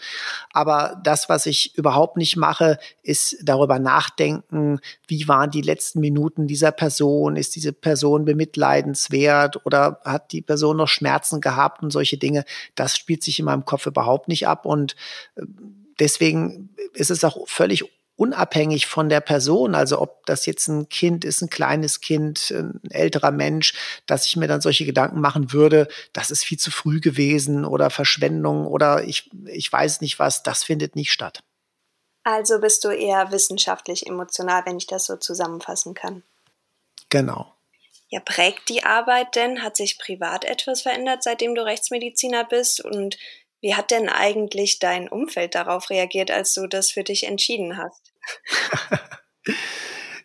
Aber 0.54 1.00
das, 1.04 1.28
was 1.28 1.46
ich 1.46 1.78
überhaupt 1.78 2.16
nicht 2.16 2.38
mache, 2.38 2.80
ist 3.04 3.36
darüber 3.44 3.80
nachdenken, 3.80 4.80
wie 5.06 5.28
waren 5.28 5.52
die 5.52 5.62
letzten 5.62 6.00
Minuten 6.00 6.48
dieser 6.48 6.72
Person, 6.72 7.36
ist 7.36 7.54
diese 7.54 7.74
Person 7.74 8.24
bemitleidenswert 8.24 9.66
oder 9.66 10.00
hat 10.06 10.32
die 10.32 10.42
Person 10.42 10.78
noch 10.78 10.88
Schmerzen 10.88 11.42
gehabt 11.42 11.84
und 11.84 11.92
solche 11.92 12.18
Dinge. 12.18 12.46
Das 12.76 12.96
spielt 12.96 13.24
sich 13.24 13.40
in 13.40 13.46
meinem 13.46 13.66
Kopf 13.66 13.86
überhaupt 13.88 14.30
nicht 14.30 14.48
ab 14.48 14.66
und 14.66 14.96
äh, 15.36 15.42
deswegen 16.00 16.76
ist 16.94 17.12
es 17.12 17.24
auch 17.24 17.48
völlig 17.48 17.86
unabhängig 18.20 18.86
von 18.86 19.08
der 19.08 19.22
Person, 19.22 19.76
also 19.76 20.02
ob 20.02 20.26
das 20.26 20.46
jetzt 20.46 20.68
ein 20.68 20.90
Kind 20.90 21.24
ist, 21.24 21.42
ein 21.42 21.50
kleines 21.50 22.02
Kind, 22.02 22.52
ein 22.52 22.82
älterer 22.90 23.32
Mensch, 23.32 23.74
dass 24.08 24.26
ich 24.26 24.36
mir 24.36 24.50
dann 24.50 24.60
solche 24.60 24.86
Gedanken 24.86 25.22
machen 25.22 25.54
würde, 25.54 25.88
das 26.12 26.30
ist 26.30 26.44
viel 26.44 26.60
zu 26.60 26.70
früh 26.70 27.00
gewesen 27.00 27.64
oder 27.64 27.90
Verschwendung 27.90 28.68
oder 28.68 29.06
ich, 29.06 29.30
ich 29.46 29.72
weiß 29.72 30.02
nicht 30.02 30.20
was, 30.20 30.44
das 30.44 30.66
findet 30.66 30.98
nicht 30.98 31.12
statt. 31.12 31.40
Also 32.24 32.60
bist 32.60 32.84
du 32.84 32.90
eher 32.90 33.32
wissenschaftlich 33.32 34.06
emotional, 34.06 34.64
wenn 34.66 34.78
ich 34.78 34.88
das 34.88 35.06
so 35.06 35.16
zusammenfassen 35.16 35.94
kann. 35.94 36.24
Genau. 37.08 37.56
Ja, 38.10 38.20
prägt 38.20 38.68
die 38.68 38.84
Arbeit 38.84 39.36
denn? 39.36 39.64
Hat 39.64 39.78
sich 39.78 39.98
privat 39.98 40.44
etwas 40.44 40.82
verändert, 40.82 41.24
seitdem 41.24 41.56
du 41.56 41.64
Rechtsmediziner 41.64 42.44
bist? 42.44 42.84
Und 42.84 43.18
wie 43.62 43.76
hat 43.76 43.92
denn 43.92 44.10
eigentlich 44.10 44.80
dein 44.80 45.10
Umfeld 45.10 45.56
darauf 45.56 45.90
reagiert, 45.90 46.32
als 46.32 46.54
du 46.54 46.68
das 46.68 46.92
für 46.92 47.04
dich 47.04 47.26
entschieden 47.26 47.78
hast? 47.78 48.12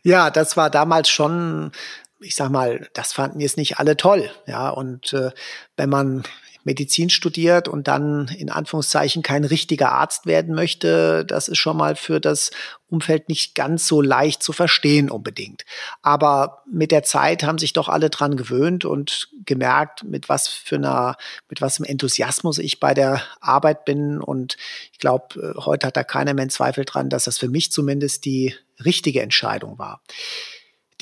ja, 0.02 0.30
das 0.30 0.56
war 0.56 0.70
damals 0.70 1.08
schon, 1.08 1.72
ich 2.20 2.36
sag 2.36 2.50
mal, 2.50 2.88
das 2.94 3.12
fanden 3.12 3.40
jetzt 3.40 3.56
nicht 3.56 3.78
alle 3.78 3.96
toll. 3.96 4.30
Ja, 4.46 4.70
und 4.70 5.12
äh, 5.12 5.30
wenn 5.76 5.90
man 5.90 6.24
Medizin 6.64 7.10
studiert 7.10 7.68
und 7.68 7.88
dann 7.88 8.28
in 8.28 8.50
Anführungszeichen 8.50 9.22
kein 9.22 9.44
richtiger 9.44 9.92
Arzt 9.92 10.26
werden 10.26 10.54
möchte, 10.54 11.24
das 11.24 11.48
ist 11.48 11.58
schon 11.58 11.76
mal 11.76 11.94
für 11.96 12.20
das 12.20 12.50
Umfeld 12.88 13.28
nicht 13.28 13.54
ganz 13.54 13.86
so 13.86 14.00
leicht 14.00 14.42
zu 14.42 14.52
verstehen 14.52 15.10
unbedingt. 15.10 15.64
Aber 16.02 16.62
mit 16.70 16.90
der 16.90 17.02
Zeit 17.02 17.42
haben 17.42 17.58
sich 17.58 17.72
doch 17.72 17.88
alle 17.88 18.08
dran 18.08 18.36
gewöhnt 18.36 18.84
und 18.84 19.28
gemerkt, 19.44 20.04
mit 20.04 20.28
was 20.28 20.48
für 20.48 20.76
einer, 20.76 21.16
mit 21.48 21.60
was 21.60 21.78
im 21.78 21.84
Enthusiasmus 21.84 22.58
ich 22.58 22.80
bei 22.80 22.94
der 22.94 23.22
Arbeit 23.40 23.84
bin. 23.84 24.20
Und 24.20 24.56
ich 24.92 24.98
glaube, 24.98 25.54
äh, 25.56 25.60
heute 25.60 25.86
hat 25.86 25.96
da 25.96 26.04
keiner 26.04 26.34
mehr 26.34 26.48
Zweifel 26.48 26.84
dran, 26.84 27.10
dass 27.10 27.24
das 27.24 27.38
für 27.38 27.48
mich 27.48 27.72
zumindest 27.72 28.24
die 28.24 28.54
richtige 28.84 29.22
Entscheidung 29.22 29.78
war. 29.78 30.00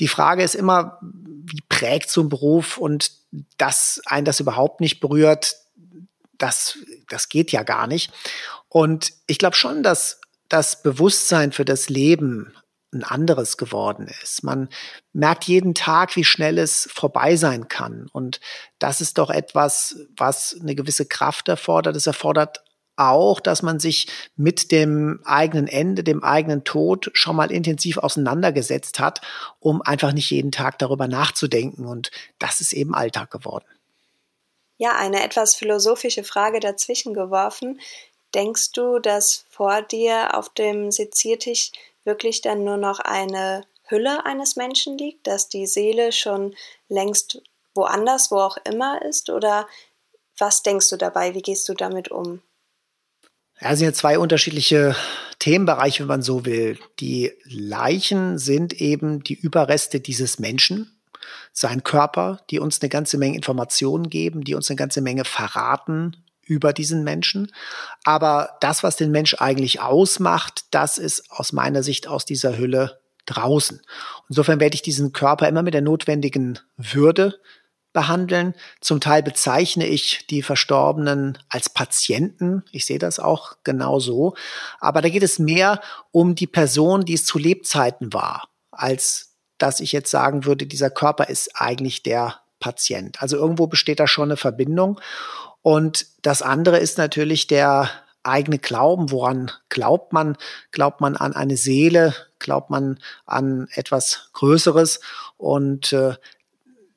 Die 0.03 0.09
Frage 0.09 0.43
ist 0.43 0.53
immer, 0.53 0.99
wie 1.01 1.61
prägt 1.69 2.09
so 2.09 2.19
ein 2.19 2.27
Beruf 2.27 2.77
und 2.77 3.11
dass 3.57 4.01
ein 4.05 4.25
das 4.25 4.41
überhaupt 4.41 4.81
nicht 4.81 4.99
berührt, 4.99 5.55
das, 6.37 6.77
das 7.07 7.29
geht 7.29 7.53
ja 7.53 7.63
gar 7.63 7.87
nicht. 7.87 8.11
Und 8.67 9.13
ich 9.27 9.37
glaube 9.37 9.55
schon, 9.55 9.81
dass 9.81 10.19
das 10.49 10.83
Bewusstsein 10.83 11.53
für 11.53 11.63
das 11.63 11.87
Leben 11.87 12.53
ein 12.91 13.05
anderes 13.05 13.55
geworden 13.55 14.09
ist. 14.21 14.43
Man 14.43 14.67
merkt 15.13 15.45
jeden 15.45 15.73
Tag, 15.73 16.17
wie 16.17 16.25
schnell 16.25 16.57
es 16.57 16.89
vorbei 16.93 17.37
sein 17.37 17.69
kann. 17.69 18.09
Und 18.11 18.41
das 18.79 18.99
ist 18.99 19.17
doch 19.17 19.29
etwas, 19.29 19.95
was 20.17 20.59
eine 20.59 20.75
gewisse 20.75 21.05
Kraft 21.05 21.47
erfordert. 21.47 21.95
Es 21.95 22.07
erfordert 22.07 22.61
auch, 22.95 23.39
dass 23.39 23.61
man 23.61 23.79
sich 23.79 24.07
mit 24.35 24.71
dem 24.71 25.19
eigenen 25.25 25.67
Ende, 25.67 26.03
dem 26.03 26.23
eigenen 26.23 26.63
Tod 26.63 27.09
schon 27.13 27.35
mal 27.35 27.51
intensiv 27.51 27.97
auseinandergesetzt 27.97 28.99
hat, 28.99 29.21
um 29.59 29.81
einfach 29.81 30.13
nicht 30.13 30.29
jeden 30.29 30.51
Tag 30.51 30.77
darüber 30.79 31.07
nachzudenken. 31.07 31.85
Und 31.85 32.11
das 32.39 32.61
ist 32.61 32.73
eben 32.73 32.93
Alltag 32.93 33.31
geworden. 33.31 33.65
Ja, 34.77 34.95
eine 34.95 35.23
etwas 35.23 35.55
philosophische 35.55 36.23
Frage 36.23 36.59
dazwischen 36.59 37.13
geworfen. 37.13 37.79
Denkst 38.33 38.71
du, 38.71 38.99
dass 38.99 39.45
vor 39.49 39.81
dir 39.81 40.37
auf 40.37 40.49
dem 40.49 40.91
Seziertisch 40.91 41.71
wirklich 42.03 42.41
dann 42.41 42.63
nur 42.63 42.77
noch 42.77 42.99
eine 42.99 43.63
Hülle 43.85 44.25
eines 44.25 44.55
Menschen 44.55 44.97
liegt, 44.97 45.27
dass 45.27 45.49
die 45.49 45.67
Seele 45.67 46.11
schon 46.11 46.55
längst 46.89 47.41
woanders, 47.75 48.31
wo 48.31 48.39
auch 48.39 48.57
immer 48.65 49.01
ist? 49.03 49.29
Oder 49.29 49.67
was 50.37 50.63
denkst 50.63 50.89
du 50.89 50.97
dabei? 50.97 51.33
Wie 51.35 51.41
gehst 51.41 51.69
du 51.69 51.73
damit 51.73 52.09
um? 52.09 52.41
Ja, 53.61 53.75
sind 53.75 53.85
ja 53.85 53.93
zwei 53.93 54.19
unterschiedliche 54.19 54.95
Themenbereiche, 55.39 56.03
wenn 56.03 56.07
man 56.07 56.21
so 56.21 56.45
will. 56.45 56.79
Die 56.99 57.31
Leichen 57.45 58.37
sind 58.37 58.73
eben 58.73 59.23
die 59.23 59.35
Überreste 59.35 59.99
dieses 59.99 60.39
Menschen, 60.39 60.99
sein 61.51 61.83
Körper, 61.83 62.41
die 62.49 62.59
uns 62.59 62.81
eine 62.81 62.89
ganze 62.89 63.17
Menge 63.17 63.35
Informationen 63.35 64.09
geben, 64.09 64.43
die 64.43 64.55
uns 64.55 64.69
eine 64.69 64.77
ganze 64.77 65.01
Menge 65.01 65.23
verraten 65.25 66.17
über 66.45 66.73
diesen 66.73 67.03
Menschen. 67.03 67.51
Aber 68.03 68.57
das, 68.59 68.83
was 68.83 68.97
den 68.97 69.11
Mensch 69.11 69.35
eigentlich 69.39 69.81
ausmacht, 69.81 70.65
das 70.71 70.97
ist 70.97 71.31
aus 71.31 71.53
meiner 71.53 71.83
Sicht 71.83 72.07
aus 72.07 72.25
dieser 72.25 72.57
Hülle 72.57 72.99
draußen. 73.25 73.81
Insofern 74.29 74.59
werde 74.59 74.75
ich 74.75 74.81
diesen 74.81 75.13
Körper 75.13 75.47
immer 75.47 75.63
mit 75.63 75.73
der 75.73 75.81
notwendigen 75.81 76.59
Würde 76.75 77.39
behandeln. 77.93 78.55
Zum 78.81 78.99
Teil 78.99 79.23
bezeichne 79.23 79.87
ich 79.87 80.27
die 80.27 80.41
Verstorbenen 80.41 81.37
als 81.47 81.69
Patienten. 81.69 82.63
Ich 82.71 82.85
sehe 82.85 82.99
das 82.99 83.19
auch 83.19 83.53
genau 83.63 83.99
so. 83.99 84.35
Aber 84.79 85.01
da 85.01 85.09
geht 85.09 85.23
es 85.23 85.39
mehr 85.39 85.79
um 86.11 86.35
die 86.35 86.47
Person, 86.47 87.05
die 87.05 87.13
es 87.13 87.25
zu 87.25 87.37
Lebzeiten 87.37 88.11
war, 88.11 88.49
als 88.71 89.35
dass 89.57 89.79
ich 89.79 89.91
jetzt 89.91 90.11
sagen 90.11 90.45
würde, 90.45 90.65
dieser 90.65 90.89
Körper 90.89 91.29
ist 91.29 91.51
eigentlich 91.55 92.03
der 92.03 92.39
Patient. 92.59 93.21
Also 93.21 93.37
irgendwo 93.37 93.67
besteht 93.67 93.99
da 93.99 94.07
schon 94.07 94.29
eine 94.29 94.37
Verbindung. 94.37 94.99
Und 95.61 96.07
das 96.21 96.41
andere 96.41 96.79
ist 96.79 96.97
natürlich 96.97 97.47
der 97.47 97.89
eigene 98.23 98.57
Glauben. 98.57 99.11
Woran 99.11 99.51
glaubt 99.69 100.13
man? 100.13 100.37
Glaubt 100.71 101.01
man 101.01 101.15
an 101.15 101.33
eine 101.33 101.57
Seele? 101.57 102.15
Glaubt 102.39 102.69
man 102.69 102.99
an 103.25 103.67
etwas 103.73 104.29
Größeres? 104.33 105.01
Und 105.37 105.93
äh, 105.93 106.15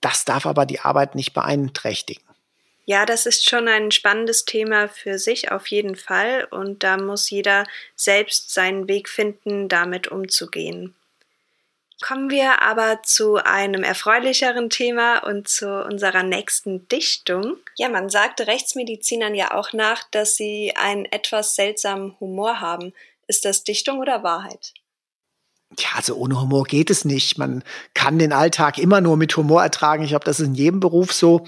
das 0.07 0.25
darf 0.25 0.47
aber 0.47 0.67
die 0.67 0.79
Arbeit 0.79 1.17
nicht 1.17 1.35
beeinträchtigen. 1.35 2.23
Ja, 2.85 3.07
das 3.07 3.27
ist 3.27 3.51
schon 3.51 3.67
ein 3.67 3.91
spannendes 3.91 4.45
Thema 4.45 4.87
für 4.87 5.19
sich 5.19 5.51
auf 5.51 5.67
jeden 5.67 5.97
Fall 5.97 6.47
und 6.49 6.85
da 6.85 6.97
muss 6.97 7.29
jeder 7.29 7.67
selbst 7.97 8.55
seinen 8.55 8.87
Weg 8.87 9.09
finden, 9.09 9.69
damit 9.69 10.07
umzugehen. 10.07 10.95
Kommen 12.01 12.31
wir 12.31 12.63
aber 12.63 13.03
zu 13.03 13.39
einem 13.39 13.83
erfreulicheren 13.83 14.71
Thema 14.71 15.27
und 15.27 15.49
zu 15.49 15.85
unserer 15.85 16.23
nächsten 16.23 16.87
Dichtung. 16.87 17.57
Ja, 17.75 17.89
man 17.89 18.09
sagte 18.09 18.47
Rechtsmedizinern 18.47 19.35
ja 19.35 19.55
auch 19.55 19.73
nach, 19.73 20.05
dass 20.13 20.37
sie 20.37 20.73
einen 20.77 21.07
etwas 21.07 21.57
seltsamen 21.57 22.15
Humor 22.21 22.61
haben. 22.61 22.95
Ist 23.27 23.45
das 23.45 23.65
Dichtung 23.65 23.99
oder 23.99 24.23
Wahrheit? 24.23 24.73
Ja, 25.79 25.91
also 25.97 26.15
ohne 26.17 26.41
Humor 26.41 26.65
geht 26.65 26.89
es 26.89 27.05
nicht. 27.05 27.37
Man 27.37 27.63
kann 27.93 28.19
den 28.19 28.33
Alltag 28.33 28.79
immer 28.79 29.03
nur 29.03 29.19
mit 29.19 29.37
Humor 29.37 29.63
ertragen. 29.63 30.05
Ich 30.05 30.11
glaube, 30.11 30.25
das 30.25 30.41
ist 30.41 30.47
in 30.47 30.55
jedem 30.55 30.81
Beruf 30.81 31.13
so. 31.13 31.45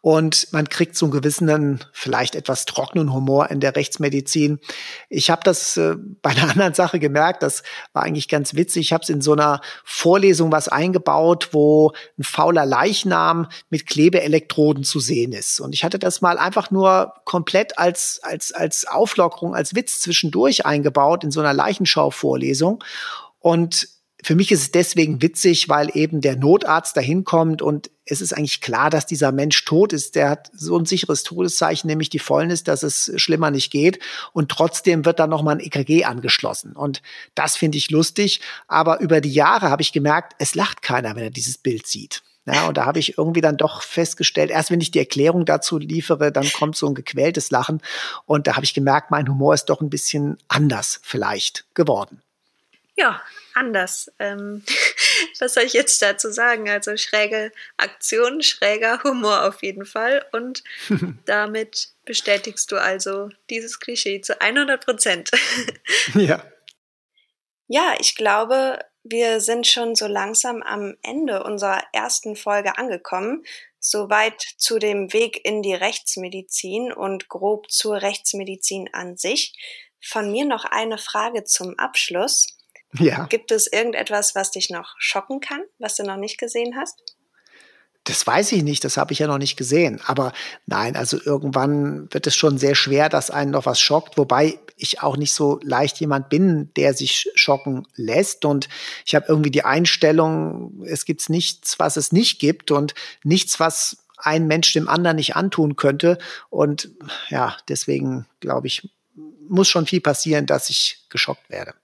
Und 0.00 0.52
man 0.52 0.68
kriegt 0.68 0.96
so 0.96 1.06
einen 1.06 1.12
gewissen, 1.12 1.84
vielleicht 1.92 2.36
etwas 2.36 2.64
trockenen 2.64 3.12
Humor 3.12 3.50
in 3.50 3.60
der 3.60 3.74
Rechtsmedizin. 3.74 4.60
Ich 5.08 5.30
habe 5.30 5.42
das 5.44 5.76
äh, 5.76 5.96
bei 6.22 6.30
einer 6.30 6.42
anderen 6.50 6.74
Sache 6.74 7.00
gemerkt. 7.00 7.42
Das 7.42 7.64
war 7.92 8.04
eigentlich 8.04 8.28
ganz 8.28 8.54
witzig. 8.54 8.86
Ich 8.86 8.92
habe 8.92 9.02
es 9.02 9.08
in 9.08 9.20
so 9.20 9.32
einer 9.32 9.60
Vorlesung 9.84 10.52
was 10.52 10.68
eingebaut, 10.68 11.48
wo 11.52 11.92
ein 12.18 12.24
fauler 12.24 12.66
Leichnam 12.66 13.48
mit 13.68 13.86
Klebeelektroden 13.86 14.84
zu 14.84 15.00
sehen 15.00 15.32
ist. 15.32 15.60
Und 15.60 15.72
ich 15.72 15.82
hatte 15.82 15.98
das 15.98 16.20
mal 16.20 16.38
einfach 16.38 16.70
nur 16.70 17.14
komplett 17.24 17.78
als, 17.78 18.20
als, 18.22 18.52
als 18.52 18.86
Auflockerung, 18.86 19.56
als 19.56 19.74
Witz 19.74 20.00
zwischendurch 20.00 20.66
eingebaut 20.66 21.24
in 21.24 21.32
so 21.32 21.40
einer 21.40 21.54
Leichenschau-Vorlesung. 21.54 22.82
Und 23.42 23.88
für 24.24 24.36
mich 24.36 24.52
ist 24.52 24.60
es 24.60 24.70
deswegen 24.70 25.20
witzig, 25.20 25.68
weil 25.68 25.90
eben 25.94 26.20
der 26.20 26.36
Notarzt 26.36 26.96
dahin 26.96 27.24
kommt 27.24 27.60
und 27.60 27.90
es 28.06 28.20
ist 28.20 28.32
eigentlich 28.32 28.60
klar, 28.60 28.88
dass 28.88 29.04
dieser 29.04 29.32
Mensch 29.32 29.64
tot 29.64 29.92
ist. 29.92 30.14
Der 30.14 30.30
hat 30.30 30.50
so 30.54 30.78
ein 30.78 30.86
sicheres 30.86 31.24
Todeszeichen, 31.24 31.88
nämlich 31.88 32.08
die 32.08 32.20
Fäulnis, 32.20 32.62
dass 32.62 32.84
es 32.84 33.12
schlimmer 33.16 33.50
nicht 33.50 33.72
geht. 33.72 33.98
Und 34.32 34.48
trotzdem 34.48 35.04
wird 35.04 35.18
dann 35.18 35.30
nochmal 35.30 35.56
ein 35.56 35.60
EKG 35.60 36.04
angeschlossen. 36.04 36.72
Und 36.76 37.02
das 37.34 37.56
finde 37.56 37.78
ich 37.78 37.90
lustig. 37.90 38.40
Aber 38.68 39.00
über 39.00 39.20
die 39.20 39.32
Jahre 39.32 39.70
habe 39.70 39.82
ich 39.82 39.92
gemerkt, 39.92 40.34
es 40.38 40.54
lacht 40.54 40.82
keiner, 40.82 41.16
wenn 41.16 41.24
er 41.24 41.30
dieses 41.30 41.58
Bild 41.58 41.86
sieht. 41.86 42.22
Ja, 42.44 42.66
und 42.66 42.76
da 42.76 42.86
habe 42.86 42.98
ich 42.98 43.18
irgendwie 43.18 43.40
dann 43.40 43.56
doch 43.56 43.82
festgestellt, 43.82 44.50
erst 44.50 44.72
wenn 44.72 44.80
ich 44.80 44.90
die 44.90 44.98
Erklärung 44.98 45.44
dazu 45.44 45.78
liefere, 45.78 46.32
dann 46.32 46.50
kommt 46.52 46.74
so 46.76 46.88
ein 46.88 46.94
gequältes 46.94 47.50
Lachen. 47.52 47.80
Und 48.26 48.46
da 48.46 48.56
habe 48.56 48.64
ich 48.64 48.74
gemerkt, 48.74 49.12
mein 49.12 49.28
Humor 49.28 49.54
ist 49.54 49.66
doch 49.66 49.80
ein 49.80 49.90
bisschen 49.90 50.38
anders 50.48 51.00
vielleicht 51.02 51.64
geworden. 51.74 52.20
Ja, 53.02 53.20
anders. 53.54 54.12
Ähm, 54.20 54.62
was 55.40 55.54
soll 55.54 55.64
ich 55.64 55.72
jetzt 55.72 56.00
dazu 56.02 56.30
sagen? 56.30 56.70
Also 56.70 56.96
schräge 56.96 57.50
Aktion, 57.76 58.42
schräger 58.42 59.02
Humor 59.02 59.42
auf 59.42 59.64
jeden 59.64 59.84
Fall. 59.84 60.24
Und 60.30 60.62
damit 61.26 61.88
bestätigst 62.04 62.70
du 62.70 62.76
also 62.76 63.30
dieses 63.50 63.80
Klischee 63.80 64.20
zu 64.20 64.40
100 64.40 64.84
Prozent. 64.84 65.32
ja. 66.14 66.44
Ja, 67.66 67.94
ich 67.98 68.14
glaube, 68.14 68.78
wir 69.02 69.40
sind 69.40 69.66
schon 69.66 69.96
so 69.96 70.06
langsam 70.06 70.62
am 70.62 70.96
Ende 71.02 71.42
unserer 71.42 71.82
ersten 71.92 72.36
Folge 72.36 72.78
angekommen. 72.78 73.44
Soweit 73.80 74.40
zu 74.58 74.78
dem 74.78 75.12
Weg 75.12 75.44
in 75.44 75.62
die 75.62 75.74
Rechtsmedizin 75.74 76.92
und 76.92 77.28
grob 77.28 77.68
zur 77.68 78.00
Rechtsmedizin 78.00 78.90
an 78.92 79.16
sich. 79.16 79.54
Von 80.00 80.30
mir 80.30 80.44
noch 80.44 80.64
eine 80.64 80.98
Frage 80.98 81.42
zum 81.42 81.76
Abschluss. 81.80 82.58
Ja. 82.98 83.26
Gibt 83.26 83.52
es 83.52 83.66
irgendetwas, 83.66 84.34
was 84.34 84.50
dich 84.50 84.70
noch 84.70 84.94
schocken 84.98 85.40
kann, 85.40 85.62
was 85.78 85.96
du 85.96 86.04
noch 86.04 86.16
nicht 86.16 86.38
gesehen 86.38 86.76
hast? 86.76 87.00
Das 88.04 88.26
weiß 88.26 88.50
ich 88.52 88.64
nicht, 88.64 88.82
das 88.82 88.96
habe 88.96 89.12
ich 89.12 89.20
ja 89.20 89.28
noch 89.28 89.38
nicht 89.38 89.56
gesehen. 89.56 90.00
Aber 90.06 90.32
nein, 90.66 90.96
also 90.96 91.20
irgendwann 91.24 92.12
wird 92.12 92.26
es 92.26 92.34
schon 92.34 92.58
sehr 92.58 92.74
schwer, 92.74 93.08
dass 93.08 93.30
einen 93.30 93.52
noch 93.52 93.64
was 93.64 93.80
schockt, 93.80 94.18
wobei 94.18 94.58
ich 94.76 95.02
auch 95.02 95.16
nicht 95.16 95.32
so 95.32 95.60
leicht 95.62 96.00
jemand 96.00 96.28
bin, 96.28 96.72
der 96.74 96.94
sich 96.94 97.30
schocken 97.36 97.86
lässt. 97.94 98.44
Und 98.44 98.68
ich 99.06 99.14
habe 99.14 99.26
irgendwie 99.28 99.52
die 99.52 99.64
Einstellung, 99.64 100.82
es 100.84 101.04
gibt 101.04 101.30
nichts, 101.30 101.78
was 101.78 101.96
es 101.96 102.10
nicht 102.10 102.40
gibt 102.40 102.72
und 102.72 102.94
nichts, 103.22 103.60
was 103.60 103.98
ein 104.16 104.48
Mensch 104.48 104.72
dem 104.72 104.88
anderen 104.88 105.16
nicht 105.16 105.36
antun 105.36 105.76
könnte. 105.76 106.18
Und 106.50 106.90
ja, 107.28 107.56
deswegen 107.68 108.26
glaube 108.40 108.66
ich, 108.66 108.90
muss 109.48 109.68
schon 109.68 109.86
viel 109.86 110.00
passieren, 110.00 110.46
dass 110.46 110.70
ich 110.70 111.04
geschockt 111.08 111.48
werde. 111.50 111.74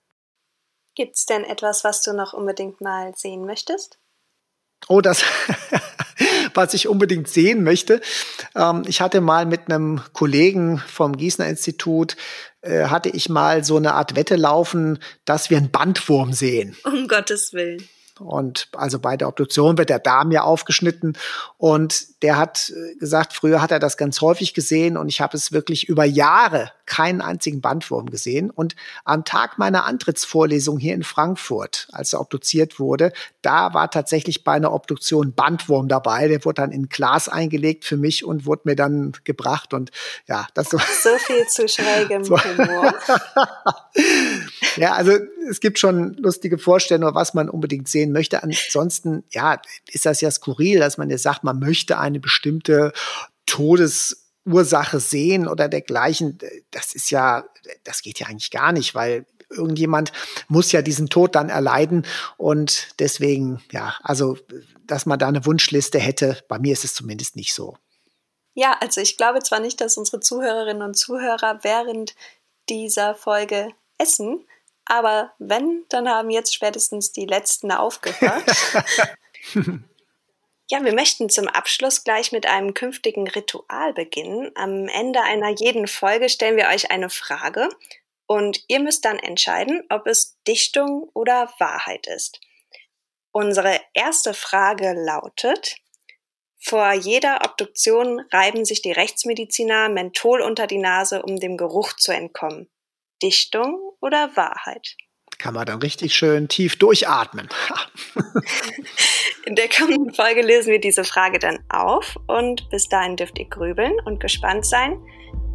Gibt 0.98 1.14
es 1.14 1.26
denn 1.26 1.44
etwas, 1.44 1.84
was 1.84 2.02
du 2.02 2.12
noch 2.12 2.32
unbedingt 2.32 2.80
mal 2.80 3.14
sehen 3.14 3.46
möchtest? 3.46 4.00
Oh, 4.88 5.00
das, 5.00 5.22
was 6.54 6.74
ich 6.74 6.88
unbedingt 6.88 7.28
sehen 7.28 7.62
möchte. 7.62 8.00
Ähm, 8.56 8.82
ich 8.84 9.00
hatte 9.00 9.20
mal 9.20 9.46
mit 9.46 9.70
einem 9.70 10.00
Kollegen 10.12 10.78
vom 10.78 11.16
Gießener 11.16 11.48
Institut, 11.48 12.16
äh, 12.62 12.86
hatte 12.86 13.10
ich 13.10 13.28
mal 13.28 13.62
so 13.62 13.76
eine 13.76 13.94
Art 13.94 14.16
Wette 14.16 14.34
laufen, 14.34 14.98
dass 15.24 15.50
wir 15.50 15.58
einen 15.58 15.70
Bandwurm 15.70 16.32
sehen. 16.32 16.76
Um 16.82 17.06
Gottes 17.06 17.52
Willen. 17.52 17.88
Und 18.20 18.68
also 18.76 18.98
bei 18.98 19.16
der 19.16 19.28
Obduktion 19.28 19.78
wird 19.78 19.90
der 19.90 19.98
Darm 19.98 20.30
ja 20.30 20.42
aufgeschnitten. 20.42 21.16
Und 21.56 22.22
der 22.22 22.36
hat 22.36 22.70
äh, 22.70 22.96
gesagt, 22.96 23.32
früher 23.32 23.62
hat 23.62 23.70
er 23.70 23.78
das 23.78 23.96
ganz 23.96 24.20
häufig 24.20 24.54
gesehen 24.54 24.96
und 24.96 25.08
ich 25.08 25.20
habe 25.20 25.36
es 25.36 25.52
wirklich 25.52 25.88
über 25.88 26.04
Jahre 26.04 26.72
keinen 26.86 27.20
einzigen 27.20 27.60
Bandwurm 27.60 28.10
gesehen. 28.10 28.50
Und 28.50 28.74
am 29.04 29.24
Tag 29.24 29.58
meiner 29.58 29.84
Antrittsvorlesung 29.84 30.78
hier 30.78 30.94
in 30.94 31.04
Frankfurt, 31.04 31.88
als 31.92 32.12
er 32.12 32.20
obduziert 32.20 32.80
wurde, 32.80 33.12
da 33.42 33.74
war 33.74 33.90
tatsächlich 33.90 34.42
bei 34.42 34.52
einer 34.52 34.72
Obduktion 34.72 35.32
Bandwurm 35.34 35.88
dabei. 35.88 36.28
Der 36.28 36.44
wurde 36.44 36.62
dann 36.62 36.72
in 36.72 36.88
Glas 36.88 37.28
eingelegt 37.28 37.84
für 37.84 37.96
mich 37.96 38.24
und 38.24 38.46
wurde 38.46 38.62
mir 38.64 38.76
dann 38.76 39.12
gebracht. 39.24 39.74
Und 39.74 39.90
ja, 40.26 40.46
das 40.54 40.70
so. 40.70 40.78
So 40.78 41.16
viel 41.18 41.46
zu 41.46 41.68
schrägem 41.68 42.24
so. 42.24 42.36
Humor. 42.42 42.94
ja, 44.78 44.92
also 44.94 45.12
es 45.48 45.60
gibt 45.60 45.78
schon 45.78 46.14
lustige 46.14 46.58
Vorstellungen, 46.58 47.14
was 47.14 47.34
man 47.34 47.48
unbedingt 47.48 47.88
sehen 47.88 48.12
möchte. 48.12 48.42
Ansonsten, 48.42 49.24
ja, 49.30 49.60
ist 49.90 50.06
das 50.06 50.20
ja 50.20 50.30
skurril, 50.30 50.78
dass 50.78 50.98
man 50.98 51.10
jetzt 51.10 51.22
sagt, 51.22 51.44
man 51.44 51.58
möchte 51.58 51.98
eine 51.98 52.20
bestimmte 52.20 52.92
Todesursache 53.46 55.00
sehen 55.00 55.48
oder 55.48 55.68
dergleichen. 55.68 56.38
Das 56.70 56.94
ist 56.94 57.10
ja, 57.10 57.44
das 57.84 58.02
geht 58.02 58.20
ja 58.20 58.28
eigentlich 58.28 58.50
gar 58.50 58.72
nicht, 58.72 58.94
weil 58.94 59.26
irgendjemand 59.50 60.12
muss 60.48 60.72
ja 60.72 60.82
diesen 60.82 61.08
Tod 61.08 61.34
dann 61.34 61.48
erleiden. 61.48 62.06
Und 62.36 62.88
deswegen, 62.98 63.62
ja, 63.72 63.94
also, 64.02 64.38
dass 64.86 65.06
man 65.06 65.18
da 65.18 65.28
eine 65.28 65.44
Wunschliste 65.46 65.98
hätte, 65.98 66.42
bei 66.48 66.58
mir 66.58 66.72
ist 66.72 66.84
es 66.84 66.94
zumindest 66.94 67.36
nicht 67.36 67.54
so. 67.54 67.76
Ja, 68.54 68.76
also 68.80 69.00
ich 69.00 69.16
glaube 69.16 69.40
zwar 69.42 69.60
nicht, 69.60 69.80
dass 69.80 69.96
unsere 69.96 70.20
Zuhörerinnen 70.20 70.82
und 70.82 70.94
Zuhörer 70.94 71.60
während 71.62 72.14
dieser 72.68 73.14
Folge 73.14 73.70
essen, 73.98 74.44
aber 74.88 75.32
wenn, 75.38 75.84
dann 75.88 76.08
haben 76.08 76.30
jetzt 76.30 76.54
spätestens 76.54 77.12
die 77.12 77.26
letzten 77.26 77.70
aufgehört. 77.70 78.44
ja, 80.70 80.84
wir 80.84 80.94
möchten 80.94 81.28
zum 81.28 81.46
Abschluss 81.46 82.04
gleich 82.04 82.32
mit 82.32 82.46
einem 82.46 82.74
künftigen 82.74 83.28
Ritual 83.28 83.92
beginnen. 83.92 84.50
Am 84.54 84.88
Ende 84.88 85.22
einer 85.22 85.50
jeden 85.50 85.86
Folge 85.86 86.28
stellen 86.28 86.56
wir 86.56 86.68
euch 86.68 86.90
eine 86.90 87.10
Frage 87.10 87.68
und 88.26 88.64
ihr 88.68 88.80
müsst 88.80 89.04
dann 89.04 89.18
entscheiden, 89.18 89.84
ob 89.90 90.06
es 90.06 90.38
Dichtung 90.46 91.10
oder 91.14 91.52
Wahrheit 91.58 92.06
ist. 92.06 92.40
Unsere 93.30 93.78
erste 93.92 94.32
Frage 94.34 94.94
lautet, 94.94 95.76
vor 96.58 96.92
jeder 96.92 97.44
Obduktion 97.44 98.20
reiben 98.32 98.64
sich 98.64 98.82
die 98.82 98.92
Rechtsmediziner 98.92 99.88
Menthol 99.88 100.40
unter 100.40 100.66
die 100.66 100.78
Nase, 100.78 101.22
um 101.22 101.38
dem 101.38 101.56
Geruch 101.56 101.92
zu 101.92 102.12
entkommen. 102.12 102.68
Dichtung 103.22 103.78
oder 104.00 104.30
Wahrheit? 104.34 104.96
Kann 105.38 105.54
man 105.54 105.66
dann 105.66 105.80
richtig 105.80 106.14
schön 106.14 106.48
tief 106.48 106.76
durchatmen. 106.76 107.48
In 109.46 109.54
der 109.54 109.68
kommenden 109.68 110.12
Folge 110.12 110.42
lösen 110.42 110.72
wir 110.72 110.80
diese 110.80 111.04
Frage 111.04 111.38
dann 111.38 111.60
auf 111.68 112.18
und 112.26 112.68
bis 112.70 112.88
dahin 112.88 113.16
dürft 113.16 113.38
ihr 113.38 113.48
grübeln 113.48 113.94
und 114.04 114.20
gespannt 114.20 114.66
sein. 114.66 115.00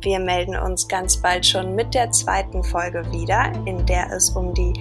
Wir 0.02 0.20
melden 0.20 0.56
uns 0.58 0.88
ganz 0.88 1.22
bald 1.22 1.46
schon 1.46 1.76
mit 1.76 1.94
der 1.94 2.12
zweiten 2.12 2.64
Folge 2.64 3.04
wieder, 3.12 3.52
in 3.66 3.86
der 3.86 4.12
es 4.12 4.30
um 4.32 4.54
die 4.54 4.74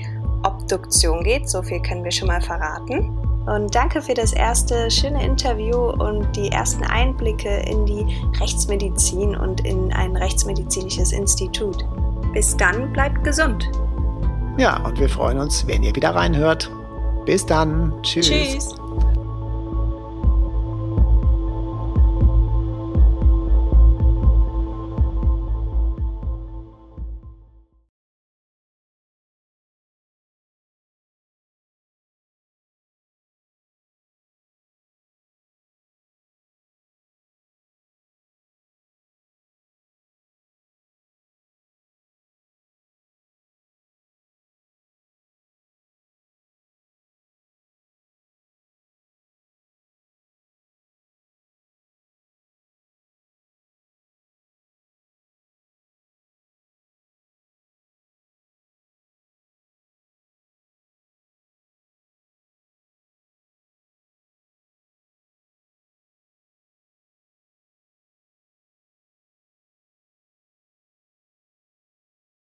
Obduktion 0.45 1.23
geht. 1.23 1.49
So 1.49 1.63
viel 1.63 1.83
können 1.83 2.05
wir 2.05 2.11
schon 2.11 2.29
mal 2.29 2.41
verraten. 2.41 3.19
Und 3.47 3.75
danke 3.75 4.01
für 4.01 4.15
das 4.15 4.33
erste 4.33 4.91
schöne 4.91 5.25
Interview 5.25 5.91
und 5.91 6.35
die 6.37 6.49
ersten 6.49 6.85
Einblicke 6.85 7.65
in 7.69 7.85
die 7.87 8.07
Rechtsmedizin 8.41 9.37
und 9.37 9.67
in 9.67 9.93
ein 9.93 10.17
rechtsmedizinisches 10.17 11.13
Institut. 11.13 11.85
Bis 12.33 12.57
dann, 12.57 12.93
bleibt 12.93 13.25
gesund. 13.25 13.71
Ja, 14.59 14.85
und 14.85 14.99
wir 14.99 15.09
freuen 15.09 15.39
uns, 15.39 15.67
wenn 15.67 15.83
ihr 15.83 15.95
wieder 15.95 16.15
reinhört. 16.15 16.71
Bis 17.25 17.47
dann. 17.47 17.95
Tschüss. 18.03 18.29
Tschüss. 18.29 18.82